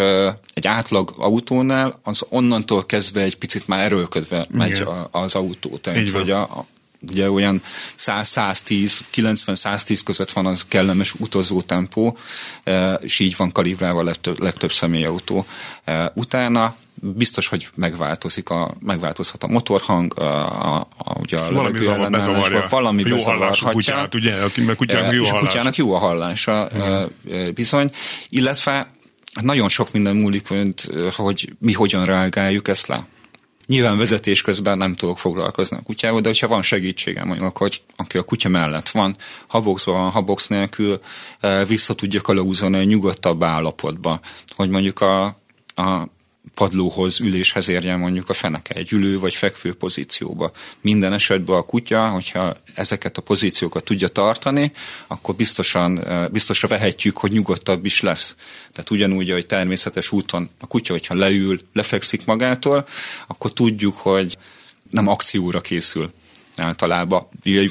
[0.53, 5.77] egy átlag autónál az onnantól kezdve egy picit már erőlködve megy az autó.
[5.77, 6.65] Tehát, hogy a,
[7.09, 7.61] ugye olyan
[7.97, 12.17] 100-110, 90-110 között van az kellemes utazó tempó,
[12.63, 15.45] e, és így van kalibrálva a legtöbb, legtöbb személyautó.
[15.83, 21.79] E, utána biztos, hogy megváltozik a, megváltozhat a motorhang, a, a, a, ugye a valami
[22.19, 27.49] zavar, valami jó hallású kutyát, ugye, akinek kutyának jó, és kutyának jó a hallása uh-huh.
[27.53, 27.89] bizony,
[28.29, 28.91] illetve
[29.41, 30.47] nagyon sok minden múlik,
[31.15, 33.05] hogy mi hogyan reagáljuk ezt le.
[33.65, 38.17] Nyilván vezetés közben nem tudok foglalkozni a kutyával, de hogyha van segítségem, mondjuk akkor, aki
[38.17, 39.15] a kutya mellett van,
[39.47, 40.99] haboxban van, habox nélkül
[41.39, 44.19] eh, vissza tudja kalauzolni a nyugodtabb állapotba,
[44.55, 45.25] hogy mondjuk a,
[45.75, 46.07] a
[46.55, 50.51] padlóhoz, üléshez érjen mondjuk a feneke egy ülő vagy fekvő pozícióba.
[50.81, 54.71] Minden esetben a kutya, hogyha ezeket a pozíciókat tudja tartani,
[55.07, 58.35] akkor biztosan, biztosra vehetjük, hogy nyugodtabb is lesz.
[58.71, 62.87] Tehát ugyanúgy, hogy természetes úton a kutya, hogyha leül, lefekszik magától,
[63.27, 64.37] akkor tudjuk, hogy
[64.89, 66.11] nem akcióra készül
[66.57, 67.27] általában,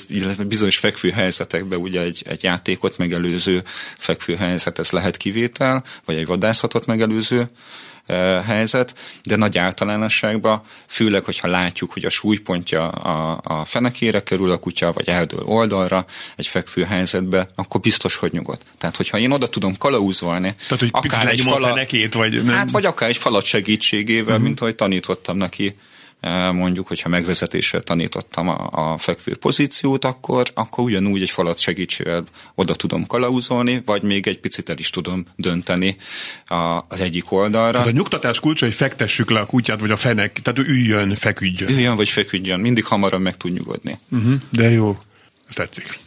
[0.09, 3.63] illetve bizonyos fekvő helyzetekben ugye egy, egy játékot megelőző
[3.97, 7.49] fekvő helyzet, ez lehet kivétel, vagy egy vadászatot megelőző
[8.47, 14.57] helyzet, de nagy általánosságban, főleg, hogyha látjuk, hogy a súlypontja a, a fenekére kerül a
[14.57, 16.05] kutya, vagy eldől oldalra
[16.37, 18.63] egy fekvő helyzetbe, akkor biztos, hogy nyugodt.
[18.79, 22.55] Tehát, hogyha én oda tudom kalauzolni, Tehát, hogy akár egy falat, fenekét, vagy nem?
[22.55, 24.43] Hát, vagy akár egy falat segítségével, uh-huh.
[24.43, 25.77] mint ahogy tanítottam neki
[26.53, 32.75] mondjuk, hogyha megvezetéssel tanítottam a, a fekvő pozíciót, akkor, akkor ugyanúgy egy falat segítségével oda
[32.75, 35.97] tudom kalauzolni, vagy még egy picit el is tudom dönteni
[36.47, 37.73] a, az egyik oldalra.
[37.73, 41.71] Tehát a nyugtatás kulcsa, hogy fektessük le a kutyát, vagy a fenek, tehát üljön, feküdjön.
[41.71, 43.99] Üljön, vagy feküdjön, mindig hamarabb meg tud nyugodni.
[44.11, 44.97] Uh-huh, de jó,
[45.49, 45.99] ez tetszik.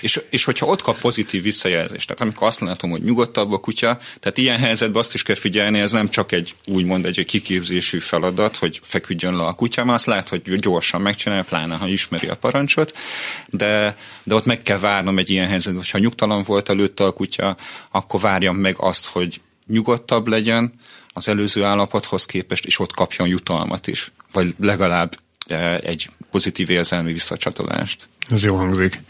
[0.00, 3.98] És, és hogyha ott kap pozitív visszajelzést, tehát amikor azt látom, hogy nyugodtabb a kutya,
[4.20, 8.56] tehát ilyen helyzetben azt is kell figyelni, ez nem csak egy úgymond egy, kiképzésű feladat,
[8.56, 12.36] hogy feküdjön le a kutya, mert azt lehet, hogy gyorsan megcsinálja, pláne ha ismeri a
[12.36, 12.98] parancsot,
[13.46, 17.56] de, de ott meg kell várnom egy ilyen helyzetben, hogyha nyugtalan volt előtte a kutya,
[17.90, 20.72] akkor várjam meg azt, hogy nyugodtabb legyen
[21.12, 25.16] az előző állapothoz képest, és ott kapjon jutalmat is, vagy legalább
[25.46, 28.08] eh, egy pozitív érzelmi visszacsatolást.
[28.30, 29.00] Ez jó hangzik.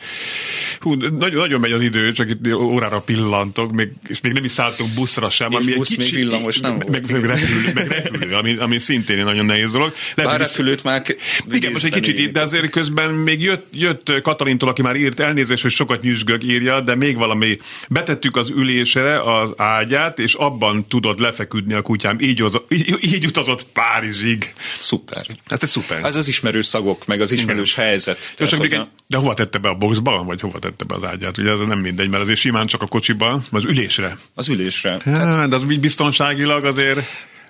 [0.81, 4.51] Hú, nagyon, nagyon megy az idő, csak itt órára pillantok, még, és még nem is
[4.51, 5.51] szálltunk buszra sem.
[5.51, 8.79] És ami busz kicsi, még villamos nem meg, meg, meg repülő, meg repülő ami, ami
[8.79, 9.95] szintén egy nagyon nehéz dolog.
[10.15, 11.03] Lehet, Bár repülőt már
[11.51, 15.21] Igen, most egy kicsit itt, de azért közben még jött, jött Katalintól, aki már írt
[15.21, 17.57] elnézést, hogy sokat nyüzsgök írja, de még valami.
[17.89, 22.17] Betettük az ülésre az ágyát, és abban tudod lefeküdni a kutyám.
[22.21, 24.53] Így, az, így, így utazott Párizsig.
[24.81, 25.27] Szuper.
[25.47, 26.05] Hát ez szuper.
[26.05, 27.85] Ez az ismerős szagok, meg az ismerős Igen.
[27.85, 28.33] helyzet.
[28.37, 31.39] Tehát, még egy, de hova tette be a boxba, vagy hova tette be az ágyát?
[31.39, 34.19] Ugye ez nem mindegy, mert azért simán csak a kocsiba, az ülésre.
[34.35, 34.91] Az ülésre.
[34.91, 35.49] Hát, Tehát...
[35.49, 37.01] De az így biztonságilag azért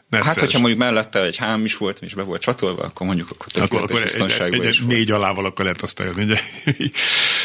[0.08, 0.26] Necces.
[0.26, 3.46] Hát, hogyha mondjuk mellette egy hám is volt, és be volt csatolva, akkor mondjuk akkor
[3.46, 6.00] tökéletes akkor, akkor biztonságban egy, egy, egy, négy alával akkor lehet azt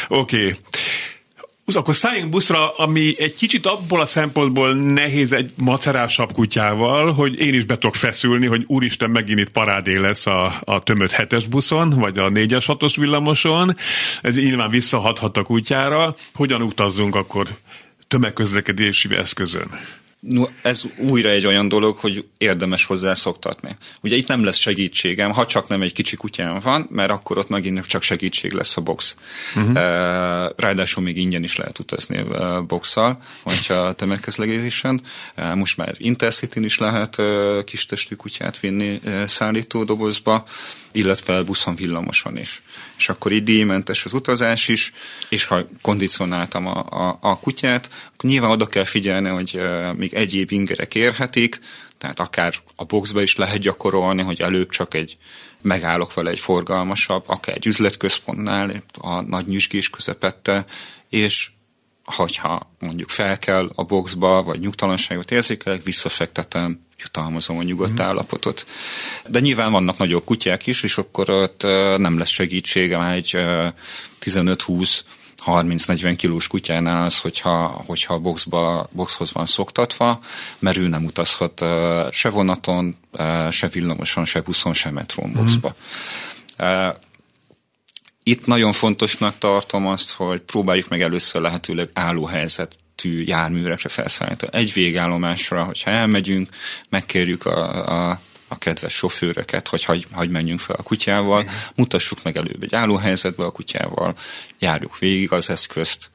[0.08, 0.40] Oké.
[0.40, 0.56] Okay.
[1.74, 7.54] Akkor szálljunk buszra, ami egy kicsit abból a szempontból nehéz egy macerásabb kutyával, hogy én
[7.54, 11.90] is be tudok feszülni, hogy úristen, megint itt parádé lesz a, a tömött hetes buszon,
[11.90, 13.76] vagy a négyes hatos villamoson.
[14.22, 16.16] Ez nyilván visszahathat a kutyára.
[16.34, 17.48] Hogyan utazzunk akkor
[18.08, 19.70] tömegközlekedési eszközön?
[20.62, 23.76] Ez újra egy olyan dolog, hogy érdemes hozzá szoktatni.
[24.00, 27.48] Ugye itt nem lesz segítségem, ha csak nem egy kicsi kutyám van, mert akkor ott
[27.48, 29.16] megint csak segítség lesz a box.
[29.56, 29.74] Uh-huh.
[30.56, 32.24] Ráadásul még ingyen is lehet utazni
[32.66, 35.00] boxal, hogyha tömegközlekedésen.
[35.54, 37.16] Most már intercity is lehet
[37.64, 40.44] kis testű kutyát vinni szállítódobozba
[40.96, 42.62] illetve buszon, villamoson is.
[42.98, 44.92] És akkor így díjmentes az utazás is,
[45.28, 49.60] és ha kondicionáltam a, a, a kutyát, akkor nyilván oda kell figyelni, hogy
[49.96, 51.58] még egyéb ingerek érhetik,
[51.98, 55.16] tehát akár a boxba is lehet gyakorolni, hogy előbb csak egy
[55.62, 60.64] megállok vele egy forgalmasabb, akár egy üzletközpontnál, a nagy nyüzsgés közepette,
[61.08, 61.50] és
[62.04, 68.04] hogyha mondjuk fel kell a boxba, vagy nyugtalanságot érzékelek, visszafektetem, jutalmazom a nyugodt mm.
[68.04, 68.66] állapotot.
[69.28, 71.62] De nyilván vannak nagyobb kutyák is, és akkor ott
[71.96, 73.30] nem lesz segítsége már egy
[74.24, 75.00] 15-20
[75.46, 80.18] 30-40 kilós kutyánál az, hogyha, hogyha a boxba, boxhoz van szoktatva,
[80.58, 81.64] mert ő nem utazhat
[82.10, 82.96] se vonaton,
[83.50, 85.74] se villamoson, se buszon, se metrón boxba.
[86.62, 86.88] Mm.
[88.22, 91.90] Itt nagyon fontosnak tartom azt, hogy próbáljuk meg először lehetőleg
[92.96, 94.52] állóhelyzet tű járműrekre felszállítani.
[94.56, 96.48] Egy végállomásra, hogyha elmegyünk,
[96.88, 102.36] megkérjük a, a a kedves sofőröket, hogy hagy, hagy menjünk fel a kutyával, mutassuk meg
[102.36, 104.14] előbb egy állóhelyzetbe a kutyával,
[104.58, 106.10] járjuk végig az eszközt,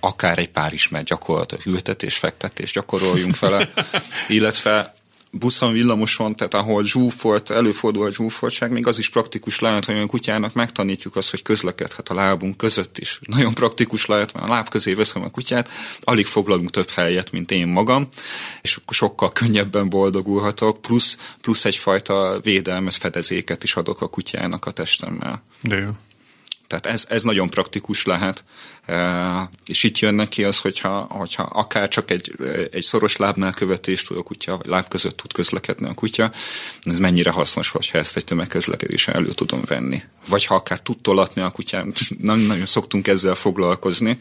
[0.00, 3.70] akár egy pár ismert gyakorlat, ültetés, fektetés gyakoroljunk vele,
[4.28, 4.94] illetve
[5.30, 10.06] buszon, villamoson, tehát ahol zsúfolt, előfordul a zsúfoltság, még az is praktikus lehet, hogy a
[10.06, 13.20] kutyának megtanítjuk azt, hogy közlekedhet a lábunk között is.
[13.26, 15.70] Nagyon praktikus lehet, mert a láb közé veszem a kutyát,
[16.00, 18.08] alig foglalunk több helyet, mint én magam,
[18.62, 25.42] és sokkal könnyebben boldogulhatok, plusz, plusz egyfajta védelmet, fedezéket is adok a kutyának a testemmel.
[25.62, 25.88] De jó.
[26.66, 28.44] Tehát ez, ez nagyon praktikus lehet,
[28.86, 32.32] e, és itt jön neki az, hogyha, hogyha akár csak egy,
[32.70, 36.32] egy szoros lábnál követést tud a kutya, vagy láb között tud közlekedni a kutya,
[36.82, 40.02] ez mennyire hasznos, hogyha ezt egy tömegközlekedésen elő tudom venni.
[40.28, 44.18] Vagy ha akár tud tolatni a kutyám, nem nagyon szoktunk ezzel foglalkozni,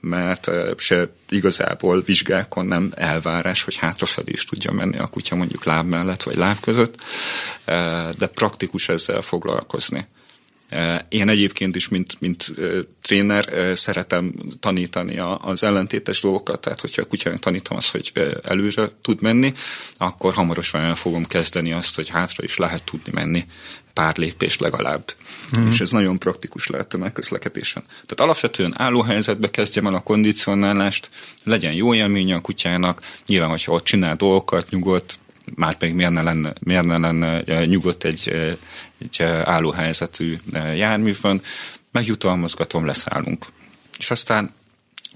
[0.00, 5.64] mert e, se igazából vizsgákon nem elvárás, hogy hátrafelé is tudja menni a kutya mondjuk
[5.64, 7.02] láb mellett, vagy láb között,
[7.64, 10.06] e, de praktikus ezzel foglalkozni.
[11.08, 12.52] Én egyébként is, mint, mint
[13.02, 18.12] tréner szeretem tanítani az ellentétes dolgokat, tehát hogyha a kutyának tanítom azt, hogy
[18.42, 19.52] előre tud menni,
[19.94, 23.44] akkor hamarosan el fogom kezdeni azt, hogy hátra is lehet tudni menni
[23.92, 25.14] pár lépés legalább.
[25.58, 25.66] Mm.
[25.66, 27.82] És ez nagyon praktikus lehet tömegközlekedésen.
[27.82, 31.10] Tehát alapvetően állóhelyzetbe kezdjem el a kondicionálást,
[31.44, 35.18] legyen jó élménye a kutyának, nyilván, hogyha ott csinál dolgokat, nyugodt,
[35.54, 38.56] már pedig miért ne lenne, miért ne lenne nyugodt egy,
[38.98, 40.36] egy állóhelyzetű
[40.74, 41.40] járművön,
[41.90, 43.46] megjutalmazgatom, leszállunk.
[43.98, 44.54] És aztán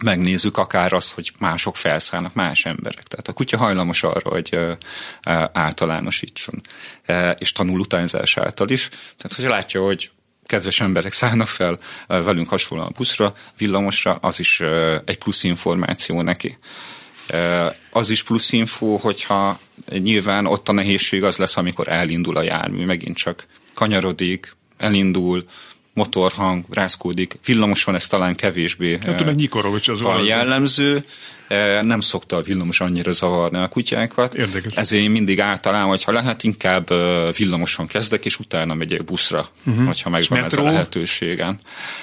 [0.00, 3.02] megnézzük akár azt, hogy mások felszállnak, más emberek.
[3.02, 4.58] Tehát a kutya hajlamos arra, hogy
[5.52, 6.60] általánosítson,
[7.36, 8.88] és tanul utányzás által is.
[8.88, 10.10] Tehát, hogyha látja, hogy
[10.46, 14.60] kedves emberek szállnak fel velünk hasonlóan buszra, villamosra, az is
[15.04, 16.58] egy plusz információ neki.
[17.90, 19.58] Az is plusz info, hogyha
[19.90, 25.44] nyilván ott a nehézség az lesz, amikor elindul a jármű, megint csak kanyarodik, elindul,
[25.96, 27.38] motorhang, rázkódik.
[27.44, 31.04] Villamoson ez talán kevésbé nem tudom, nyikorog, az van jellemző.
[31.82, 34.34] Nem szokta a villamos annyira zavarni a kutyákat.
[34.34, 34.72] Érdekes.
[34.74, 36.88] Ezért én mindig általában, hogyha lehet, inkább
[37.36, 39.86] villamoson kezdek, és utána megyek buszra, uh-huh.
[39.86, 41.58] hogyha megvan ez a lehetőségem.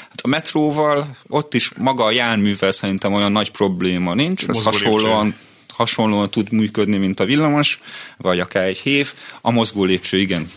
[0.09, 5.35] Hát a metróval ott is maga a járművel szerintem olyan nagy probléma nincs, ez hasonlóan
[5.67, 7.79] hasonlóan tud működni, mint a villamos,
[8.17, 9.13] vagy akár egy hév.
[9.41, 10.49] A mozgó lépcső, igen,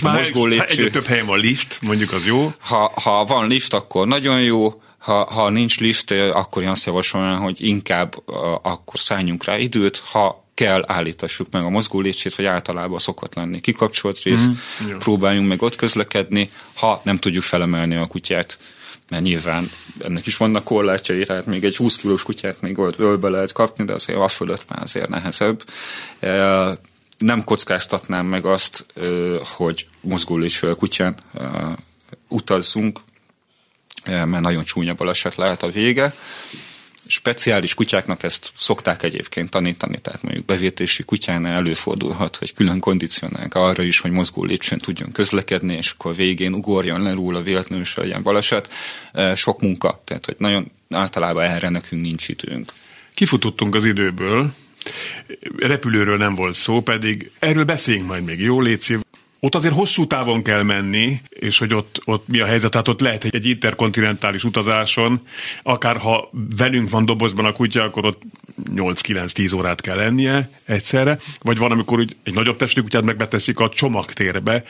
[0.00, 0.78] Tehát a mozgó lépcső...
[0.78, 2.52] Egyre több helyen van lift, mondjuk az jó.
[2.58, 7.40] Ha, ha van lift, akkor nagyon jó, ha, ha nincs lift, akkor én azt javasolnám,
[7.40, 8.14] hogy inkább
[8.62, 13.60] akkor szálljunk rá időt, ha kell állítassuk meg a mozgó lépcsőt, vagy általában szokott lenni
[13.60, 18.58] kikapcsolt rész, mm, próbáljunk meg ott közlekedni, ha nem tudjuk felemelni a kutyát,
[19.08, 23.52] mert nyilván ennek is vannak korlátjai, tehát még egy 20 kilós kutyát még ölbe lehet
[23.52, 25.62] kapni, de azért a fölött már azért nehezebb.
[27.22, 28.86] Nem kockáztatnám meg azt,
[29.40, 31.16] hogy mozgólésfél kutyán
[32.28, 33.00] utazzunk,
[34.04, 36.14] mert nagyon csúnya baleset lehet a vége
[37.06, 43.82] speciális kutyáknak ezt szokták egyébként tanítani, tehát mondjuk bevétési kutyánál előfordulhat, hogy külön kondicionálják arra
[43.82, 48.22] is, hogy mozgó lépcsőn tudjon közlekedni, és akkor végén ugorjon le róla véletlenül is legyen
[48.22, 48.72] baleset.
[49.34, 52.72] Sok munka, tehát hogy nagyon általában erre nekünk nincs időnk.
[53.14, 54.54] Kifutottunk az időből,
[55.56, 58.98] repülőről nem volt szó, pedig erről beszéljünk majd még, jó létszik.
[59.40, 63.00] Ott azért hosszú távon kell menni, és hogy ott, ott mi a helyzet, tehát ott
[63.00, 65.20] lehet egy interkontinentális utazáson,
[65.62, 68.22] akár ha velünk van dobozban a kutya, akkor ott
[68.74, 73.68] 8-9-10 órát kell lennie egyszerre, vagy van, amikor úgy egy nagyobb testű kutyát megbeteszik a
[73.68, 74.64] csomagtérbe,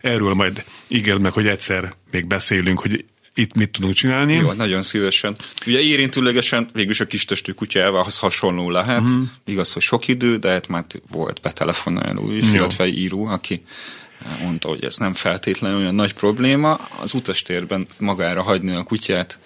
[0.00, 3.04] erről majd ígérd meg, hogy egyszer még beszélünk, hogy
[3.34, 4.34] itt mit tudunk csinálni.
[4.34, 5.36] Jó, nagyon szívesen.
[5.66, 9.10] Ugye érintőlegesen végülis a kis testű kutyával az hasonló lehet.
[9.10, 9.20] Mm.
[9.44, 13.62] Igaz, hogy sok idő, de hát már volt betelefonáló is, illetve író, aki
[14.42, 16.74] mondta, hogy ez nem feltétlenül olyan nagy probléma.
[16.74, 19.38] Az utastérben magára hagyni a kutyát,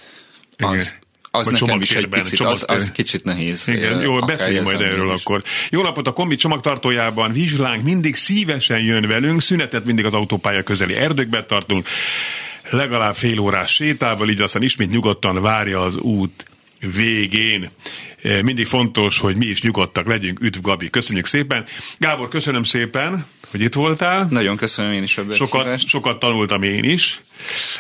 [0.57, 0.95] az,
[1.31, 3.69] az Vagy nekem is egy picit, az, az kicsit nehéz.
[3.69, 5.21] Igen, jó, beszéljünk majd erről is.
[5.21, 5.43] akkor.
[5.71, 10.95] Jó napot a kombi csomagtartójában, vizslánk mindig szívesen jön velünk, szünetet mindig az autópálya közeli
[10.95, 11.89] erdőkbe tartunk,
[12.71, 16.45] legalább fél órás sétával, így aztán ismét nyugodtan várja az út
[16.95, 17.71] végén.
[18.43, 20.41] Mindig fontos, hogy mi is nyugodtak legyünk.
[20.41, 21.65] Üdv Gabi, köszönjük szépen.
[21.99, 24.27] Gábor, köszönöm szépen hogy itt voltál.
[24.31, 27.21] Nagyon köszönöm én is a sokat, sokat tanultam én is,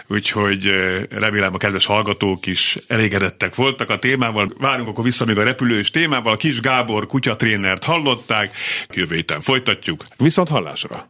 [0.06, 0.70] úgyhogy
[1.10, 4.52] remélem a kedves hallgatók is elégedettek voltak a témával.
[4.58, 6.36] Várunk akkor vissza még a repülős témával.
[6.36, 8.56] Kis Gábor kutyatrénert hallották.
[8.90, 10.04] Jövő héten folytatjuk.
[10.16, 11.08] Viszont hallásra!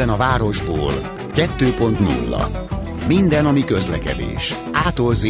[0.00, 0.92] Élőben a városból
[1.34, 2.46] 2.0
[3.06, 4.54] Minden, ami közlekedés.
[4.72, 5.26] Ától z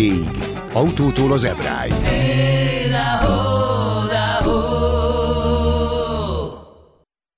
[0.72, 1.92] Autótól az ebráig.
[1.92, 3.59] Hey,